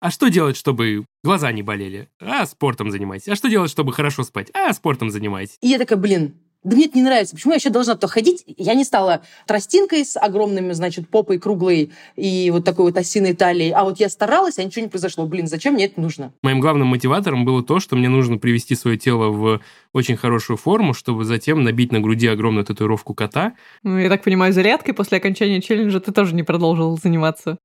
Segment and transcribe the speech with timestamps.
[0.00, 2.08] А что делать, чтобы глаза не болели?
[2.20, 3.28] А, спортом занимайтесь.
[3.28, 4.50] А что делать, чтобы хорошо спать?
[4.52, 5.56] А, спортом занимайтесь.
[5.62, 6.34] И я такая, блин,
[6.66, 7.34] да мне это не нравится.
[7.34, 8.42] Почему я еще должна то ходить?
[8.58, 13.70] Я не стала тростинкой с огромными, значит, попой круглой и вот такой вот осиной талией.
[13.70, 15.26] А вот я старалась, а ничего не произошло.
[15.26, 16.32] Блин, зачем мне это нужно?
[16.42, 19.60] Моим главным мотиватором было то, что мне нужно привести свое тело в
[19.92, 23.54] очень хорошую форму, чтобы затем набить на груди огромную татуировку кота.
[23.84, 27.58] Ну, я так понимаю, зарядкой после окончания челленджа ты тоже не продолжил заниматься.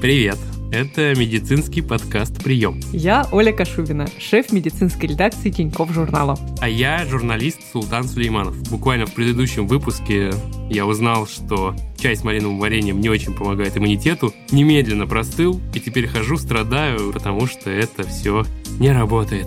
[0.00, 0.36] Привет!
[0.70, 2.80] Это медицинский подкаст «Прием».
[2.92, 6.38] Я Оля Кашубина, шеф медицинской редакции Тинькофф журнала.
[6.60, 8.60] А я журналист Султан Сулейманов.
[8.70, 10.34] Буквально в предыдущем выпуске
[10.68, 14.34] я узнал, что чай с малиновым вареньем не очень помогает иммунитету.
[14.50, 18.44] Немедленно простыл, и теперь хожу, страдаю, потому что это все
[18.78, 19.46] не работает.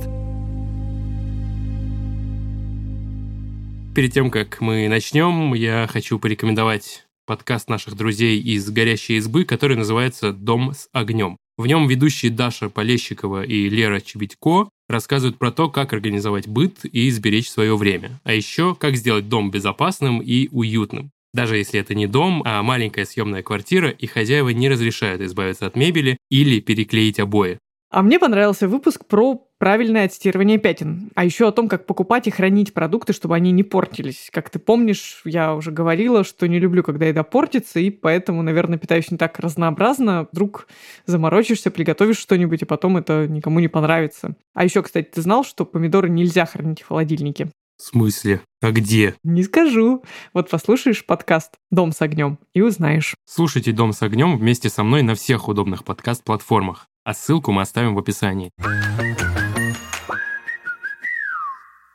[3.94, 9.78] Перед тем, как мы начнем, я хочу порекомендовать подкаст наших друзей из «Горящей избы», который
[9.78, 11.38] называется «Дом с огнем».
[11.60, 17.12] В нем ведущие Даша Полещикова и Лера Чебедько рассказывают про то, как организовать быт и
[17.12, 21.12] сберечь свое время, а еще как сделать дом безопасным и уютным.
[21.32, 25.76] Даже если это не дом, а маленькая съемная квартира, и хозяева не разрешают избавиться от
[25.76, 27.60] мебели или переклеить обои.
[27.92, 32.32] А мне понравился выпуск про правильное отстирывание пятен, а еще о том, как покупать и
[32.32, 34.30] хранить продукты, чтобы они не портились.
[34.32, 38.78] Как ты помнишь, я уже говорила, что не люблю, когда еда портится, и поэтому, наверное,
[38.78, 40.28] питаюсь не так разнообразно.
[40.32, 40.68] Вдруг
[41.08, 44.36] заморочишься, приготовишь что-нибудь, и потом это никому не понравится.
[44.54, 47.50] А еще, кстати, ты знал, что помидоры нельзя хранить в холодильнике?
[47.78, 48.42] В смысле?
[48.62, 49.16] А где?
[49.24, 50.04] Не скажу.
[50.34, 53.16] Вот послушаешь подкаст «Дом с огнем» и узнаешь.
[53.26, 57.96] Слушайте «Дом с огнем» вместе со мной на всех удобных подкаст-платформах а ссылку мы оставим
[57.96, 58.52] в описании.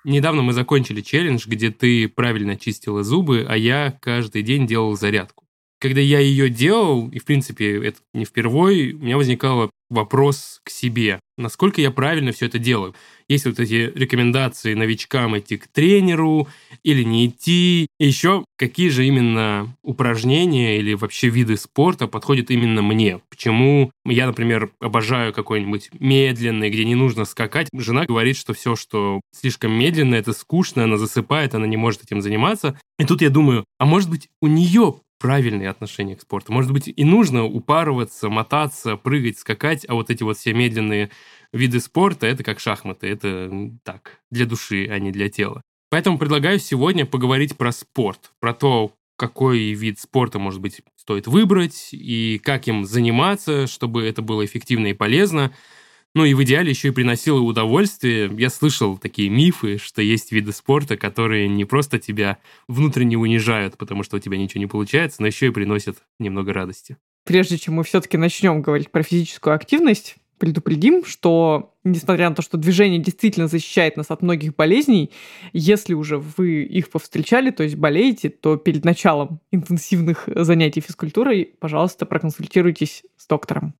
[0.02, 5.43] Недавно мы закончили челлендж, где ты правильно чистила зубы, а я каждый день делал зарядку.
[5.84, 10.70] Когда я ее делал, и в принципе это не впервой, у меня возникал вопрос к
[10.70, 12.94] себе, насколько я правильно все это делаю
[13.28, 16.48] есть вот эти рекомендации новичкам идти к тренеру
[16.82, 17.86] или не идти.
[17.98, 23.20] И еще какие же именно упражнения или вообще виды спорта подходят именно мне.
[23.30, 27.68] Почему я, например, обожаю какой-нибудь медленный, где не нужно скакать.
[27.72, 32.20] Жена говорит, что все, что слишком медленно, это скучно, она засыпает, она не может этим
[32.20, 32.78] заниматься.
[32.98, 36.52] И тут я думаю, а может быть у нее правильные отношения к спорту.
[36.52, 41.10] Может быть, и нужно упарываться, мотаться, прыгать, скакать, а вот эти вот все медленные
[41.52, 45.62] виды спорта— это как шахматы, это так, для души, а не для тела.
[45.90, 51.90] Поэтому предлагаю сегодня поговорить про спорт, про то, какой вид спорта, может быть, стоит выбрать
[51.92, 55.52] и как им заниматься, чтобы это было эффективно и полезно.
[56.14, 58.30] Ну и в идеале еще и приносило удовольствие.
[58.38, 62.38] Я слышал такие мифы, что есть виды спорта, которые не просто тебя
[62.68, 66.96] внутренне унижают, потому что у тебя ничего не получается, но еще и приносят немного радости.
[67.24, 72.58] Прежде чем мы все-таки начнем говорить про физическую активность, предупредим, что несмотря на то, что
[72.58, 75.10] движение действительно защищает нас от многих болезней,
[75.52, 82.06] если уже вы их повстречали, то есть болеете, то перед началом интенсивных занятий физкультурой, пожалуйста,
[82.06, 83.74] проконсультируйтесь с доктором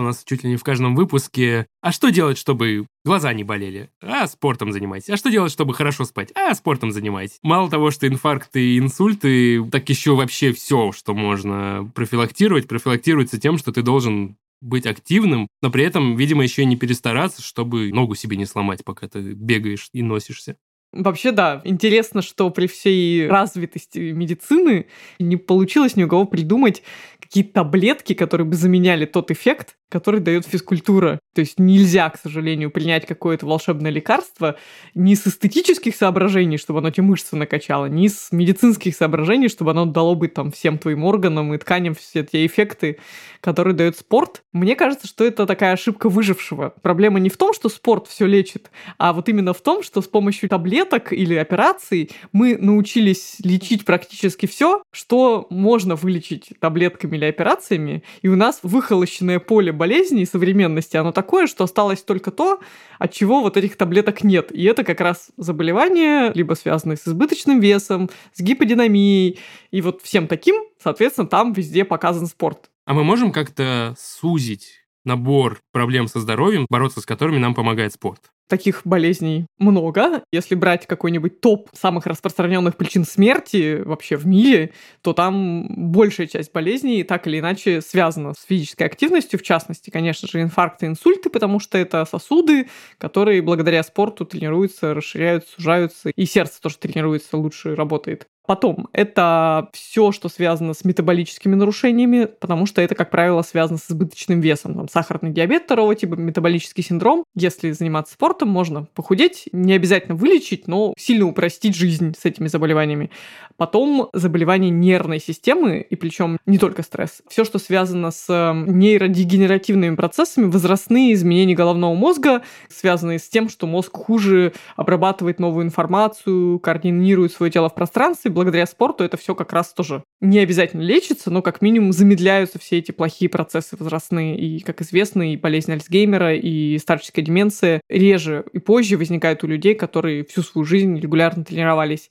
[0.00, 1.66] у нас чуть ли не в каждом выпуске.
[1.80, 3.90] А что делать, чтобы глаза не болели?
[4.02, 5.10] А спортом занимайтесь.
[5.10, 6.32] А что делать, чтобы хорошо спать?
[6.34, 7.38] А спортом занимайтесь.
[7.42, 13.58] Мало того, что инфаркты и инсульты, так еще вообще все, что можно профилактировать, профилактируется тем,
[13.58, 18.14] что ты должен быть активным, но при этом, видимо, еще и не перестараться, чтобы ногу
[18.14, 20.56] себе не сломать, пока ты бегаешь и носишься.
[20.92, 24.86] Вообще, да, интересно, что при всей развитости медицины
[25.20, 26.82] не получилось ни у кого придумать
[27.20, 31.20] какие-то таблетки, которые бы заменяли тот эффект, который дает физкультура.
[31.34, 34.56] То есть нельзя, к сожалению, принять какое-то волшебное лекарство
[34.94, 39.84] ни с эстетических соображений, чтобы оно эти мышцы накачало, ни с медицинских соображений, чтобы оно
[39.84, 42.98] дало бы там всем твоим органам и тканям все те эффекты,
[43.40, 44.42] которые дает спорт.
[44.52, 46.74] Мне кажется, что это такая ошибка выжившего.
[46.82, 50.06] Проблема не в том, что спорт все лечит, а вот именно в том, что с
[50.06, 58.02] помощью таблеток или операций мы научились лечить практически все, что можно вылечить таблетками или операциями,
[58.22, 62.60] и у нас выхолощенное поле болезней современности, оно такое, что осталось только то,
[62.98, 64.52] от чего вот этих таблеток нет.
[64.52, 69.38] И это как раз заболевания, либо связанные с избыточным весом, с гиподинамией,
[69.70, 72.70] и вот всем таким, соответственно, там везде показан спорт.
[72.84, 78.30] А мы можем как-то сузить набор проблем со здоровьем, бороться с которыми нам помогает спорт?
[78.50, 80.22] Таких болезней много.
[80.32, 86.52] Если брать какой-нибудь топ самых распространенных причин смерти вообще в мире, то там большая часть
[86.52, 91.60] болезней так или иначе связана с физической активностью, в частности, конечно же, инфаркты, инсульты, потому
[91.60, 92.68] что это сосуды,
[92.98, 98.26] которые благодаря спорту тренируются, расширяются, сужаются, и сердце тоже тренируется, лучше работает.
[98.46, 103.90] Потом, это все, что связано с метаболическими нарушениями, потому что это, как правило, связано с
[103.90, 104.74] избыточным весом.
[104.74, 107.24] Там, сахарный диабет второго типа, метаболический синдром.
[107.36, 113.10] Если заниматься спортом, можно похудеть, не обязательно вылечить, но сильно упростить жизнь с этими заболеваниями.
[113.56, 117.22] Потом заболевания нервной системы, и причем не только стресс.
[117.28, 123.66] Все, что связано с эм, нейродегенеративными процессами, возрастные изменения головного мозга, связанные с тем, что
[123.66, 129.52] мозг хуже обрабатывает новую информацию, координирует свое тело в пространстве, благодаря спорту это все как
[129.52, 134.38] раз тоже не обязательно лечится, но как минимум замедляются все эти плохие процессы возрастные.
[134.38, 139.74] И, как известно, и болезнь Альцгеймера, и старческая деменция реже и позже возникают у людей,
[139.74, 142.10] которые всю свою жизнь регулярно тренировались.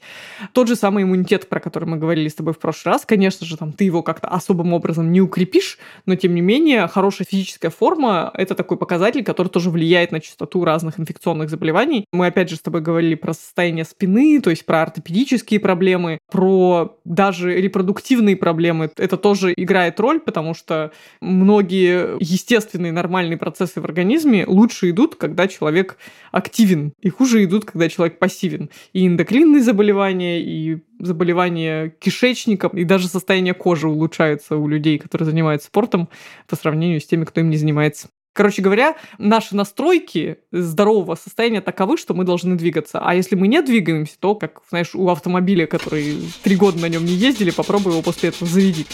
[0.53, 3.57] Тот же самый иммунитет, про который мы говорили с тобой в прошлый раз, конечно же,
[3.57, 8.31] там ты его как-то особым образом не укрепишь, но тем не менее хорошая физическая форма–
[8.33, 12.05] это такой показатель, который тоже влияет на частоту разных инфекционных заболеваний.
[12.11, 16.97] Мы опять же с тобой говорили про состояние спины, то есть про ортопедические проблемы, про
[17.05, 18.89] даже репродуктивные проблемы.
[18.97, 20.91] Это тоже играет роль, потому что
[21.21, 25.97] многие естественные нормальные процессы в организме лучше идут, когда человек
[26.31, 28.69] активен, и хуже идут, когда человек пассивен.
[28.93, 35.67] И эндокринные заболевания, и заболевания кишечника, и даже состояние кожи улучшаются у людей, которые занимаются
[35.67, 36.09] спортом
[36.47, 38.09] по сравнению с теми, кто им не занимается.
[38.39, 42.99] Короче говоря, наши настройки здорового состояния таковы, что мы должны двигаться.
[43.03, 47.03] А если мы не двигаемся, то, как, знаешь, у автомобиля, который три года на нем
[47.03, 48.85] не ездили, попробуй его после этого заведи.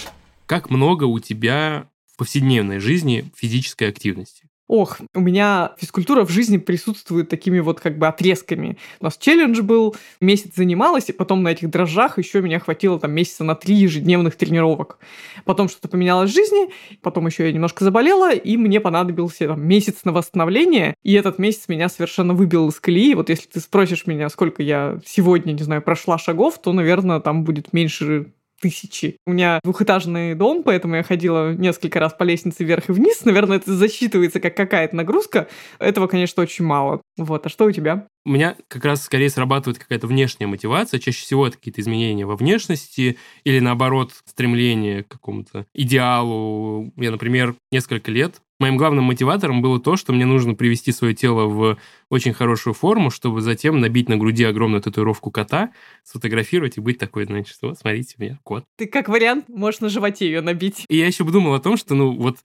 [0.47, 4.49] Как много у тебя в повседневной жизни физической активности?
[4.67, 8.79] Ох, у меня физкультура в жизни присутствует такими вот как бы отрезками.
[8.99, 13.11] У нас челлендж был, месяц занималась, и потом на этих дрожжах еще меня хватило там
[13.11, 14.97] месяца на три ежедневных тренировок.
[15.45, 16.69] Потом что-то поменялось в жизни,
[17.03, 21.67] потом еще я немножко заболела, и мне понадобился там, месяц на восстановление, и этот месяц
[21.67, 23.13] меня совершенно выбил из колеи.
[23.13, 27.43] Вот если ты спросишь меня, сколько я сегодня, не знаю, прошла шагов, то, наверное, там
[27.43, 28.33] будет меньше
[28.65, 29.17] тысячи.
[29.27, 33.23] У меня двухэтажный дом, поэтому я ходила несколько раз по лестнице вверх и вниз.
[33.23, 35.47] Наверное, это засчитывается как какая-то нагрузка.
[35.77, 37.01] Этого, конечно, очень мало.
[37.15, 38.07] Вот, а что у тебя?
[38.25, 40.99] У меня как раз скорее срабатывает какая-то внешняя мотивация.
[40.99, 46.91] Чаще всего это какие-то изменения во внешности или, наоборот, стремление к какому-то идеалу.
[46.97, 51.45] Я, например, несколько лет Моим главным мотиватором было то, что мне нужно привести свое тело
[51.45, 51.77] в
[52.09, 55.71] очень хорошую форму, чтобы затем набить на груди огромную татуировку кота,
[56.03, 58.63] сфотографировать и быть такой, значит, вот, смотрите, у меня кот.
[58.77, 60.85] Ты как вариант можешь на животе ее набить.
[60.87, 62.37] И я еще подумал о том, что, ну, вот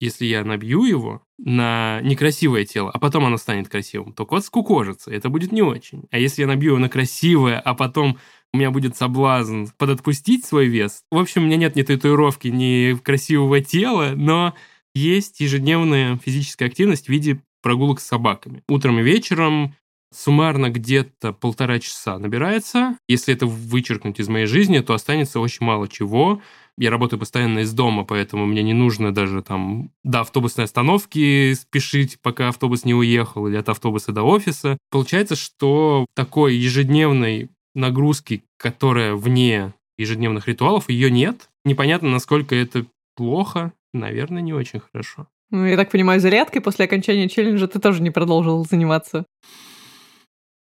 [0.00, 5.10] если я набью его на некрасивое тело, а потом оно станет красивым, то кот скукожится,
[5.10, 6.04] это будет не очень.
[6.10, 8.18] А если я набью его на красивое, а потом
[8.52, 12.96] у меня будет соблазн подотпустить свой вес, в общем, у меня нет ни татуировки, ни
[12.96, 14.54] красивого тела, но
[14.94, 18.62] есть ежедневная физическая активность в виде прогулок с собаками.
[18.68, 19.74] Утром и вечером
[20.12, 22.96] суммарно где-то полтора часа набирается.
[23.08, 26.40] Если это вычеркнуть из моей жизни, то останется очень мало чего.
[26.78, 32.18] Я работаю постоянно из дома, поэтому мне не нужно даже там до автобусной остановки спешить,
[32.22, 34.78] пока автобус не уехал, или от автобуса до офиса.
[34.90, 41.50] Получается, что такой ежедневной нагрузки, которая вне ежедневных ритуалов, ее нет.
[41.64, 42.86] Непонятно, насколько это
[43.16, 45.26] плохо, наверное, не очень хорошо.
[45.50, 49.26] Ну, я так понимаю, зарядкой после окончания челленджа ты тоже не продолжил заниматься.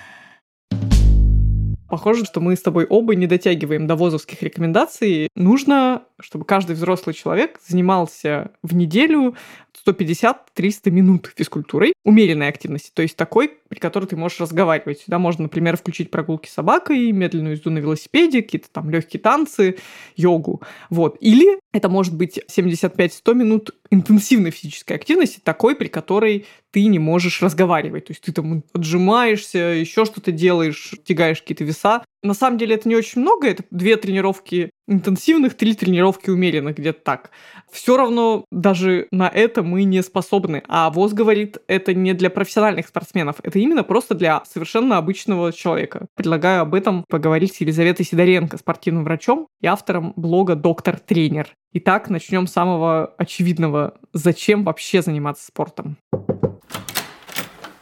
[1.88, 5.28] Похоже, что мы с тобой оба не дотягиваем до возовских рекомендаций.
[5.36, 9.36] Нужно, чтобы каждый взрослый человек занимался в неделю
[9.86, 15.00] 150-300 минут физкультурой, умеренной активности, то есть такой, при которой ты можешь разговаривать.
[15.00, 19.76] Сюда можно, например, включить прогулки с собакой, медленную езду на велосипеде, какие-то там легкие танцы,
[20.16, 20.62] йогу.
[20.90, 21.16] Вот.
[21.20, 27.42] Или это может быть 75-100 минут интенсивной физической активности, такой, при которой ты не можешь
[27.42, 28.06] разговаривать.
[28.06, 32.04] То есть ты там отжимаешься, еще что-то делаешь, тягаешь какие-то веса.
[32.22, 37.00] На самом деле это не очень много, это две тренировки интенсивных, три тренировки умеренных, где-то
[37.02, 37.30] так.
[37.70, 40.62] Все равно даже на это мы не способны.
[40.68, 46.06] А ВОЗ говорит, это не для профессиональных спортсменов, это именно просто для совершенно обычного человека.
[46.14, 51.48] Предлагаю об этом поговорить с Елизаветой Сидоренко, спортивным врачом и автором блога «Доктор Тренер».
[51.72, 53.98] Итак, начнем с самого очевидного.
[54.12, 55.98] Зачем вообще заниматься спортом?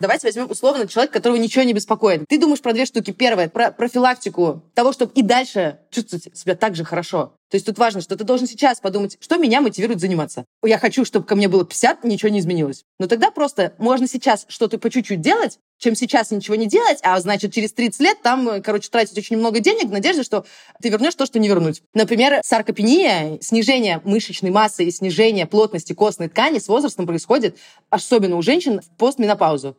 [0.01, 2.25] Давайте возьмем условно человека, которого ничего не беспокоит.
[2.29, 3.13] Ты думаешь про две штуки.
[3.13, 7.35] Первое, про профилактику того, чтобы и дальше чувствовать себя так же хорошо.
[7.51, 10.45] То есть тут важно, что ты должен сейчас подумать, что меня мотивирует заниматься.
[10.65, 12.85] Я хочу, чтобы ко мне было 50, ничего не изменилось.
[12.99, 17.21] Но тогда просто можно сейчас что-то по чуть-чуть делать, чем сейчас ничего не делать, а
[17.21, 20.45] значит, через 30 лет там, короче, тратить очень много денег в надежде, что
[20.81, 21.83] ты вернешь то, что не вернуть.
[21.95, 27.57] Например, саркопения, снижение мышечной массы и снижение плотности костной ткани с возрастом происходит,
[27.91, 29.77] особенно у женщин, в постменопаузу.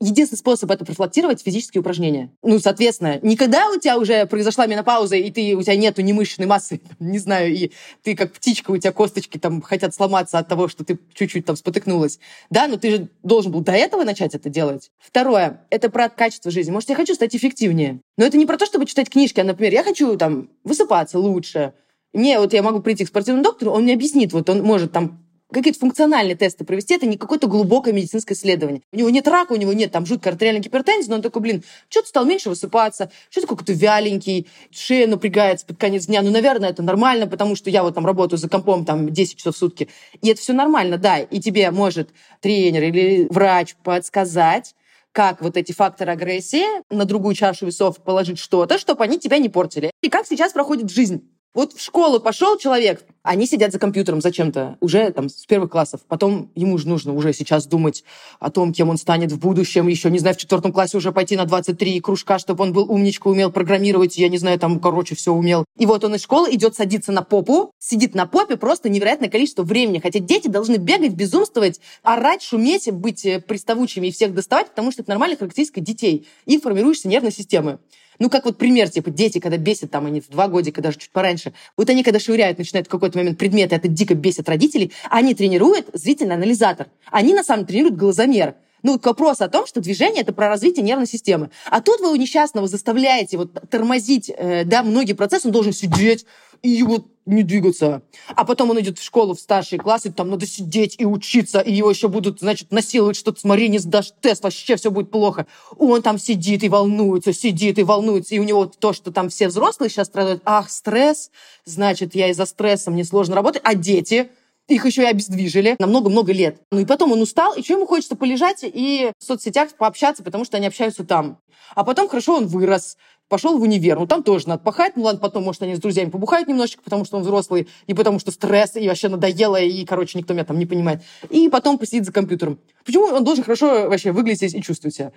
[0.00, 2.30] Единственный способ это профилактировать физические упражнения.
[2.42, 6.46] Ну, соответственно, никогда у тебя уже произошла менопауза, и ты, у тебя нету ни мышечной
[6.46, 7.70] массы, не знаю, и
[8.02, 11.56] ты как птичка, у тебя косточки там хотят сломаться от того, что ты чуть-чуть там
[11.56, 12.18] спотыкнулась.
[12.50, 14.90] Да, но ты же должен был до этого начать это делать.
[14.98, 16.70] Второе, это про качество жизни.
[16.70, 18.00] Может, я хочу стать эффективнее.
[18.16, 21.74] Но это не про то, чтобы читать книжки, а, например, я хочу там высыпаться лучше,
[22.14, 25.24] мне вот я могу прийти к спортивному доктору, он мне объяснит, вот он может там
[25.54, 28.82] какие-то функциональные тесты провести, это не какое-то глубокое медицинское исследование.
[28.92, 31.64] У него нет рака, у него нет там жуткой артериальной гипертензии, но он такой, блин,
[31.88, 36.22] что ты стал меньше высыпаться, что ты какой-то вяленький, шея напрягается под конец дня.
[36.22, 39.54] Ну, наверное, это нормально, потому что я вот там работаю за компом там 10 часов
[39.54, 39.88] в сутки.
[40.20, 41.18] И это все нормально, да.
[41.18, 44.74] И тебе может тренер или врач подсказать,
[45.12, 49.48] как вот эти факторы агрессии на другую чашу весов положить что-то, чтобы они тебя не
[49.48, 49.92] портили.
[50.02, 51.22] И как сейчас проходит жизнь.
[51.54, 56.00] Вот в школу пошел человек, они сидят за компьютером зачем-то, уже там с первых классов.
[56.08, 58.02] Потом ему же нужно уже сейчас думать
[58.40, 59.86] о том, кем он станет в будущем.
[59.86, 63.28] Еще, не знаю, в четвертом классе уже пойти на 23 кружка, чтобы он был умничка,
[63.28, 65.64] умел программировать, я не знаю, там, короче, все умел.
[65.78, 69.62] И вот он из школы идет садиться на попу, сидит на попе просто невероятное количество
[69.62, 70.00] времени.
[70.00, 75.02] Хотя дети должны бегать, безумствовать, орать, шуметь, быть э, приставучими и всех доставать, потому что
[75.02, 76.26] это нормальная характеристика детей.
[76.46, 77.78] Их формирующейся нервной системы.
[78.18, 81.10] Ну, как вот пример, типа, дети, когда бесят, там, они в два годика, даже чуть
[81.10, 85.34] пораньше, вот они, когда швыряют, начинают в какой-то момент предметы, это дико бесит родителей, они
[85.34, 86.88] тренируют зрительный анализатор.
[87.10, 88.54] Они, на самом деле, тренируют глазомер.
[88.84, 91.48] Ну, к вопросу о том, что движение— это про развитие нервной системы.
[91.70, 96.26] А тут вы у несчастного заставляете вот тормозить, э, да, многие процессы, он должен сидеть
[96.62, 98.02] и вот не двигаться.
[98.28, 101.72] А потом он идет в школу, в старшие классы, там надо сидеть и учиться, и
[101.72, 105.46] его еще будут, значит, насиловать, что-то, смотри, не сдашь тест, вообще все будет плохо.
[105.78, 109.48] Он там сидит и волнуется, сидит и волнуется, и у него то, что там все
[109.48, 111.30] взрослые сейчас страдают, ах, стресс,
[111.64, 114.30] значит, я из-за стресса, мне сложно работать, а дети,
[114.68, 116.62] их еще и обездвижили на много-много лет.
[116.70, 120.44] Ну и потом он устал, и что ему хочется полежать и в соцсетях пообщаться, потому
[120.44, 121.38] что они общаются там.
[121.74, 122.96] А потом хорошо он вырос,
[123.28, 123.98] пошел в универ.
[123.98, 124.96] Ну, там тоже надо пахать.
[124.96, 128.18] Ну, ладно, потом, может, они с друзьями побухают немножечко, потому что он взрослый, и потому
[128.18, 131.02] что стресс, и вообще надоело, и, короче, никто меня там не понимает.
[131.30, 132.58] И потом посидит за компьютером.
[132.84, 135.12] Почему он должен хорошо вообще выглядеть и чувствовать себя?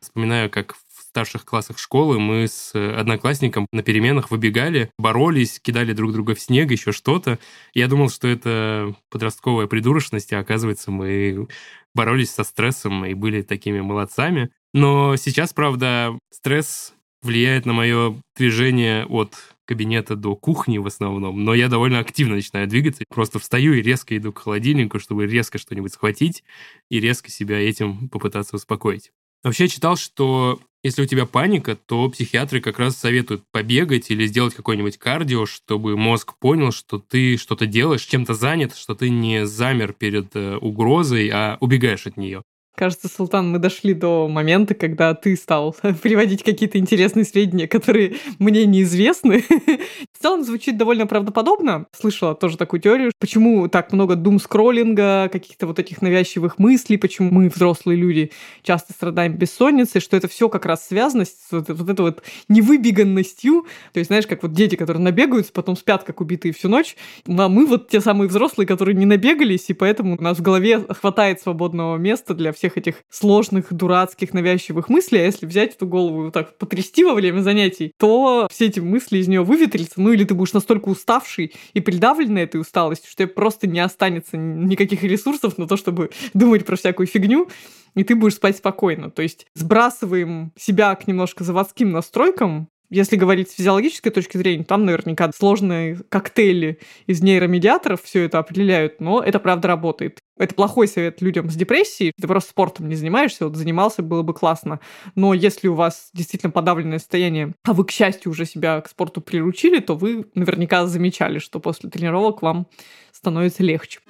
[0.00, 6.12] Вспоминаю, как в старших классах школы мы с одноклассником на переменах выбегали, боролись, кидали друг
[6.12, 7.38] друга в снег, еще что-то.
[7.74, 11.48] Я думал, что это подростковая придурочность, а оказывается, мы
[11.94, 14.50] боролись со стрессом и были такими молодцами.
[14.72, 19.34] Но сейчас, правда, стресс влияет на мое движение от
[19.66, 23.04] кабинета до кухни в основном, но я довольно активно начинаю двигаться.
[23.08, 26.44] Просто встаю и резко иду к холодильнику, чтобы резко что-нибудь схватить
[26.88, 29.12] и резко себя этим попытаться успокоить.
[29.42, 34.54] Вообще читал, что если у тебя паника, то психиатры как раз советуют побегать или сделать
[34.54, 39.92] какой-нибудь кардио, чтобы мозг понял, что ты что-то делаешь, чем-то занят, что ты не замер
[39.92, 42.42] перед э, угрозой, а убегаешь от нее.
[42.76, 48.64] Кажется, Султан, мы дошли до момента, когда ты стал приводить какие-то интересные сведения, которые мне
[48.64, 49.44] неизвестны.
[50.18, 51.86] В целом звучит довольно правдоподобно.
[51.92, 57.48] Слышала тоже такую теорию, почему так много дум-скроллинга, каких-то вот этих навязчивых мыслей, почему мы,
[57.48, 58.30] взрослые люди,
[58.62, 63.66] часто страдаем бессонницей, что это все как раз связано с вот, вот этой вот невыбеганностью.
[63.92, 66.96] То есть, знаешь, как вот дети, которые набегаются, потом спят как убитые всю ночь.
[67.26, 70.84] А мы вот те самые взрослые, которые не набегались, и поэтому у нас в голове
[70.88, 76.24] хватает свободного места для всех этих сложных, дурацких, навязчивых мыслей, а если взять эту голову
[76.24, 80.24] вот так потрясти во время занятий, то все эти мысли из нее выветрятся, ну или
[80.24, 85.58] ты будешь настолько уставший и придавленный этой усталостью, что тебе просто не останется никаких ресурсов
[85.58, 87.48] на то, чтобы думать про всякую фигню,
[87.94, 89.10] и ты будешь спать спокойно.
[89.10, 94.84] То есть сбрасываем себя к немножко заводским настройкам, если говорить с физиологической точки зрения, там
[94.84, 100.18] наверняка сложные коктейли из нейромедиаторов все это определяют, но это правда работает.
[100.40, 102.12] Это плохой совет людям с депрессией.
[102.18, 104.80] Ты просто спортом не занимаешься, вот занимался, было бы классно.
[105.14, 109.20] Но если у вас действительно подавленное состояние, а вы, к счастью, уже себя к спорту
[109.20, 112.66] приручили, то вы наверняка замечали, что после тренировок вам
[113.12, 114.00] становится легче.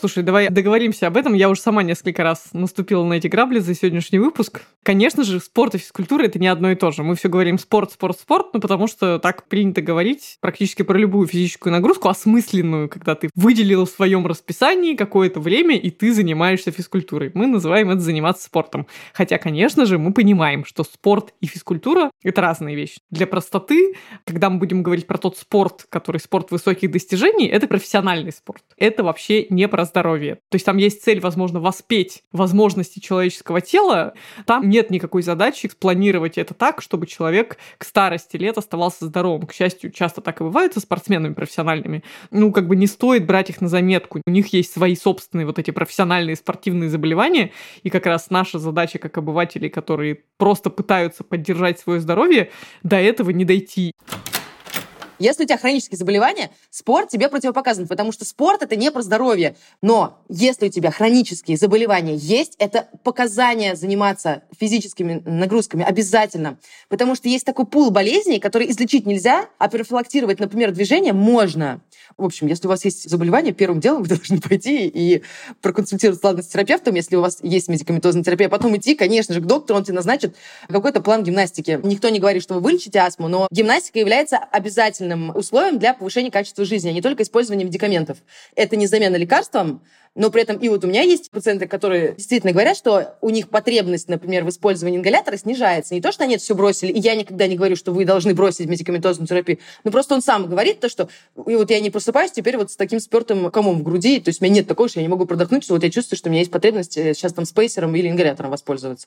[0.00, 1.34] Слушай, давай договоримся об этом.
[1.34, 4.62] Я уже сама несколько раз наступила на эти грабли за сегодняшний выпуск.
[4.82, 7.02] Конечно же, спорт и физкультура— это не одно и то же.
[7.02, 11.28] Мы все говорим спорт, спорт, спорт, ну потому что так принято говорить практически про любую
[11.28, 17.30] физическую нагрузку, осмысленную, когда ты выделил в своем расписании какое-то время, и ты занимаешься физкультурой.
[17.34, 18.86] Мы называем это заниматься спортом.
[19.12, 23.02] Хотя, конечно же, мы понимаем, что спорт и физкультура— это разные вещи.
[23.10, 28.32] Для простоты, когда мы будем говорить про тот спорт, который спорт высоких достижений, это профессиональный
[28.32, 28.62] спорт.
[28.78, 30.36] Это вообще не про здоровье.
[30.48, 34.14] То есть там есть цель, возможно, воспеть возможности человеческого тела.
[34.46, 39.46] Там нет никакой задачи спланировать это так, чтобы человек к старости лет оставался здоровым.
[39.46, 42.02] К счастью, часто так и бывает со спортсменами профессиональными.
[42.30, 44.20] Ну, как бы не стоит брать их на заметку.
[44.26, 48.98] У них есть свои собственные вот эти профессиональные спортивные заболевания, и как раз наша задача
[48.98, 52.50] как обывателей, которые просто пытаются поддержать свое здоровье,
[52.82, 53.92] до этого не дойти.
[55.20, 59.54] Если у тебя хронические заболевания, спорт тебе противопоказан, потому что спорт это не про здоровье.
[59.82, 66.58] Но если у тебя хронические заболевания есть, это показание заниматься физическими нагрузками обязательно.
[66.88, 71.82] Потому что есть такой пул болезней, которые излечить нельзя, а профилактировать, например, движение можно.
[72.16, 75.22] В общем, если у вас есть заболевание, первым делом вы должны пойти и
[75.60, 79.44] проконсультироваться ладно, с терапевтом, если у вас есть медикаментозная терапия, потом идти, конечно же, к
[79.44, 80.34] доктору, он тебе назначит
[80.68, 81.78] какой-то план гимнастики.
[81.82, 86.30] Никто не говорит, что вы вылечите астму, но гимнастика является обязательным обязательным условием для повышения
[86.30, 88.18] качества жизни, а не только использование медикаментов.
[88.54, 89.82] Это не замена лекарствам,
[90.14, 93.48] но при этом и вот у меня есть пациенты, которые действительно говорят, что у них
[93.48, 95.94] потребность, например, в использовании ингалятора снижается.
[95.94, 98.34] Не то, что они это все бросили, и я никогда не говорю, что вы должны
[98.34, 101.08] бросить медикаментозную терапию, но просто он сам говорит то, что
[101.46, 104.40] и вот я не просыпаюсь теперь вот с таким спертым комом в груди, то есть
[104.40, 106.32] у меня нет такого, что я не могу продохнуть, что вот я чувствую, что у
[106.32, 109.06] меня есть потребность э, сейчас там спейсером или ингалятором воспользоваться.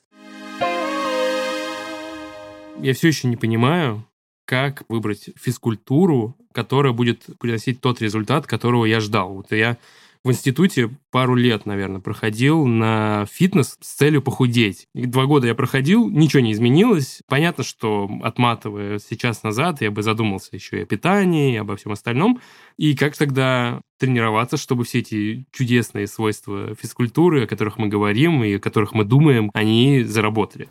[2.80, 4.04] Я все еще не понимаю,
[4.44, 9.34] как выбрать физкультуру, которая будет приносить тот результат, которого я ждал.
[9.34, 9.78] Вот я
[10.24, 14.88] в институте пару лет, наверное, проходил на фитнес с целью похудеть.
[14.94, 17.20] И два года я проходил, ничего не изменилось.
[17.28, 21.92] Понятно, что отматывая сейчас назад, я бы задумался еще и о питании, и обо всем
[21.92, 22.40] остальном.
[22.78, 28.54] И как тогда тренироваться, чтобы все эти чудесные свойства физкультуры, о которых мы говорим и
[28.54, 30.70] о которых мы думаем, они заработали.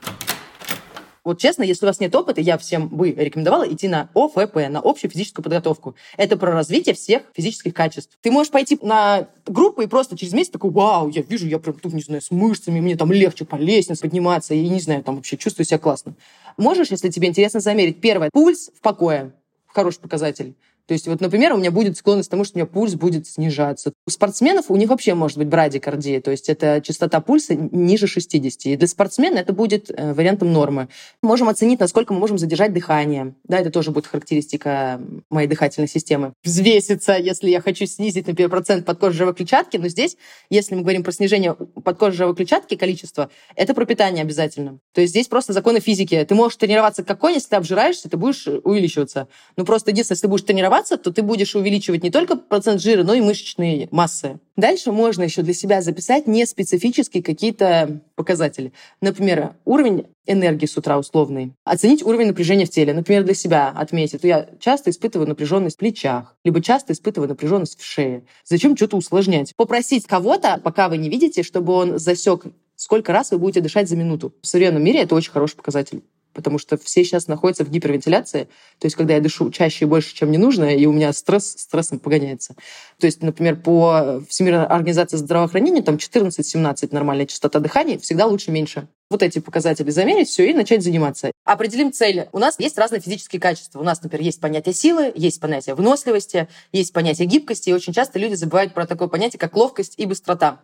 [1.24, 4.80] Вот честно, если у вас нет опыта, я всем бы рекомендовала идти на ОФП, на
[4.84, 5.96] общую физическую подготовку.
[6.18, 8.18] Это про развитие всех физических качеств.
[8.22, 11.80] Ты можешь пойти на группу и просто через месяц такой, вау, я вижу, я прям
[11.80, 15.16] тут, не знаю, с мышцами, мне там легче по лестнице подниматься, и не знаю, там
[15.16, 16.16] вообще чувствую себя классно.
[16.58, 19.32] Можешь, если тебе интересно замерить, первое, пульс в покое,
[19.68, 20.56] хороший показатель.
[20.88, 23.26] То есть, вот, например, у меня будет склонность к тому, что у меня пульс будет
[23.26, 23.94] снижаться.
[24.06, 28.66] У спортсменов у них вообще может быть брадикардия, то есть это частота пульса ниже 60.
[28.66, 30.90] И для спортсмена это будет э, вариантом нормы.
[31.22, 33.34] Можем оценить, насколько мы можем задержать дыхание.
[33.46, 35.00] Да, это тоже будет характеристика
[35.30, 36.34] моей дыхательной системы.
[36.44, 40.18] Взвеситься, если я хочу снизить, например, процент подкожной клетчатки, но здесь,
[40.50, 44.80] если мы говорим про снижение подкожной клетчатки, количество, это про питание обязательно.
[44.94, 46.26] То есть здесь просто законы физики.
[46.28, 49.30] Ты можешь тренироваться как конь, если ты обжираешься, ты будешь увеличиваться.
[49.56, 52.82] Ну просто единственное, если ты будешь тренироваться тренироваться, то ты будешь увеличивать не только процент
[52.82, 54.40] жира, но и мышечные массы.
[54.56, 58.72] Дальше можно еще для себя записать не специфические какие-то показатели.
[59.02, 61.54] Например, уровень энергии с утра условный.
[61.64, 62.94] Оценить уровень напряжения в теле.
[62.94, 64.24] Например, для себя отметить.
[64.24, 68.24] Я часто испытываю напряженность в плечах, либо часто испытываю напряженность в шее.
[68.46, 69.54] Зачем что-то усложнять?
[69.56, 73.96] Попросить кого-то, пока вы не видите, чтобы он засек, сколько раз вы будете дышать за
[73.96, 74.34] минуту.
[74.42, 78.44] В современном мире это очень хороший показатель потому что все сейчас находятся в гипервентиляции,
[78.80, 81.56] то есть когда я дышу чаще и больше, чем не нужно, и у меня стресс
[81.58, 82.56] стрессом погоняется.
[83.00, 88.88] То есть, например, по Всемирной организации здравоохранения там 14-17 нормальная частота дыхания, всегда лучше меньше.
[89.10, 91.32] Вот эти показатели замерить, все, и начать заниматься.
[91.44, 92.30] Определим цели.
[92.32, 93.80] У нас есть разные физические качества.
[93.80, 98.18] У нас, например, есть понятие силы, есть понятие выносливости, есть понятие гибкости, и очень часто
[98.18, 100.62] люди забывают про такое понятие, как ловкость и быстрота.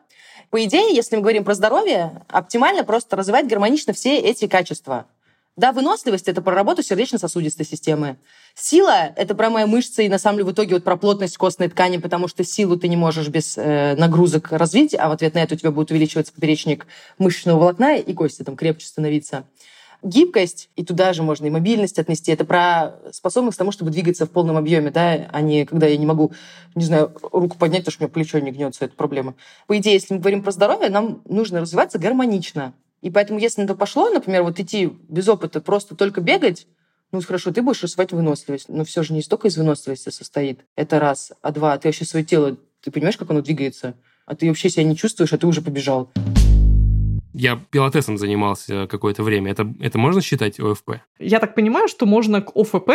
[0.49, 5.05] По идее, если мы говорим про здоровье, оптимально просто развивать гармонично все эти качества.
[5.59, 8.15] Да, выносливость— это про работу сердечно-сосудистой системы.
[8.55, 11.67] Сила— это про мои мышцы и, на самом деле, в итоге вот про плотность костной
[11.67, 15.39] ткани, потому что силу ты не можешь без э, нагрузок развить, а в ответ на
[15.39, 19.43] это у тебя будет увеличиваться поперечник мышечного волокна, и кости там крепче становиться.
[20.01, 24.25] Гибкость, и туда же можно и мобильность отнести, это про способность к тому, чтобы двигаться
[24.25, 26.31] в полном объеме, да, а не когда я не могу,
[26.73, 29.35] не знаю, руку поднять, потому что у меня плечо не гнется, это проблема.
[29.67, 32.73] По идее, если мы говорим про здоровье, нам нужно развиваться гармонично.
[33.01, 36.67] И поэтому, если на это пошло, например, вот идти без опыта, просто только бегать,
[37.11, 40.61] ну, хорошо, ты будешь развивать выносливость, но все же не столько из выносливости состоит.
[40.75, 41.31] Это раз.
[41.41, 43.95] А два, ты вообще свое тело, ты понимаешь, как оно двигается?
[44.25, 46.11] А ты вообще себя не чувствуешь, а ты уже побежал.
[47.39, 49.51] Я пилотесом занимался какое-то время.
[49.51, 50.95] Это, это можно считать ОФП?
[51.19, 52.91] Я так понимаю, что можно к ОФП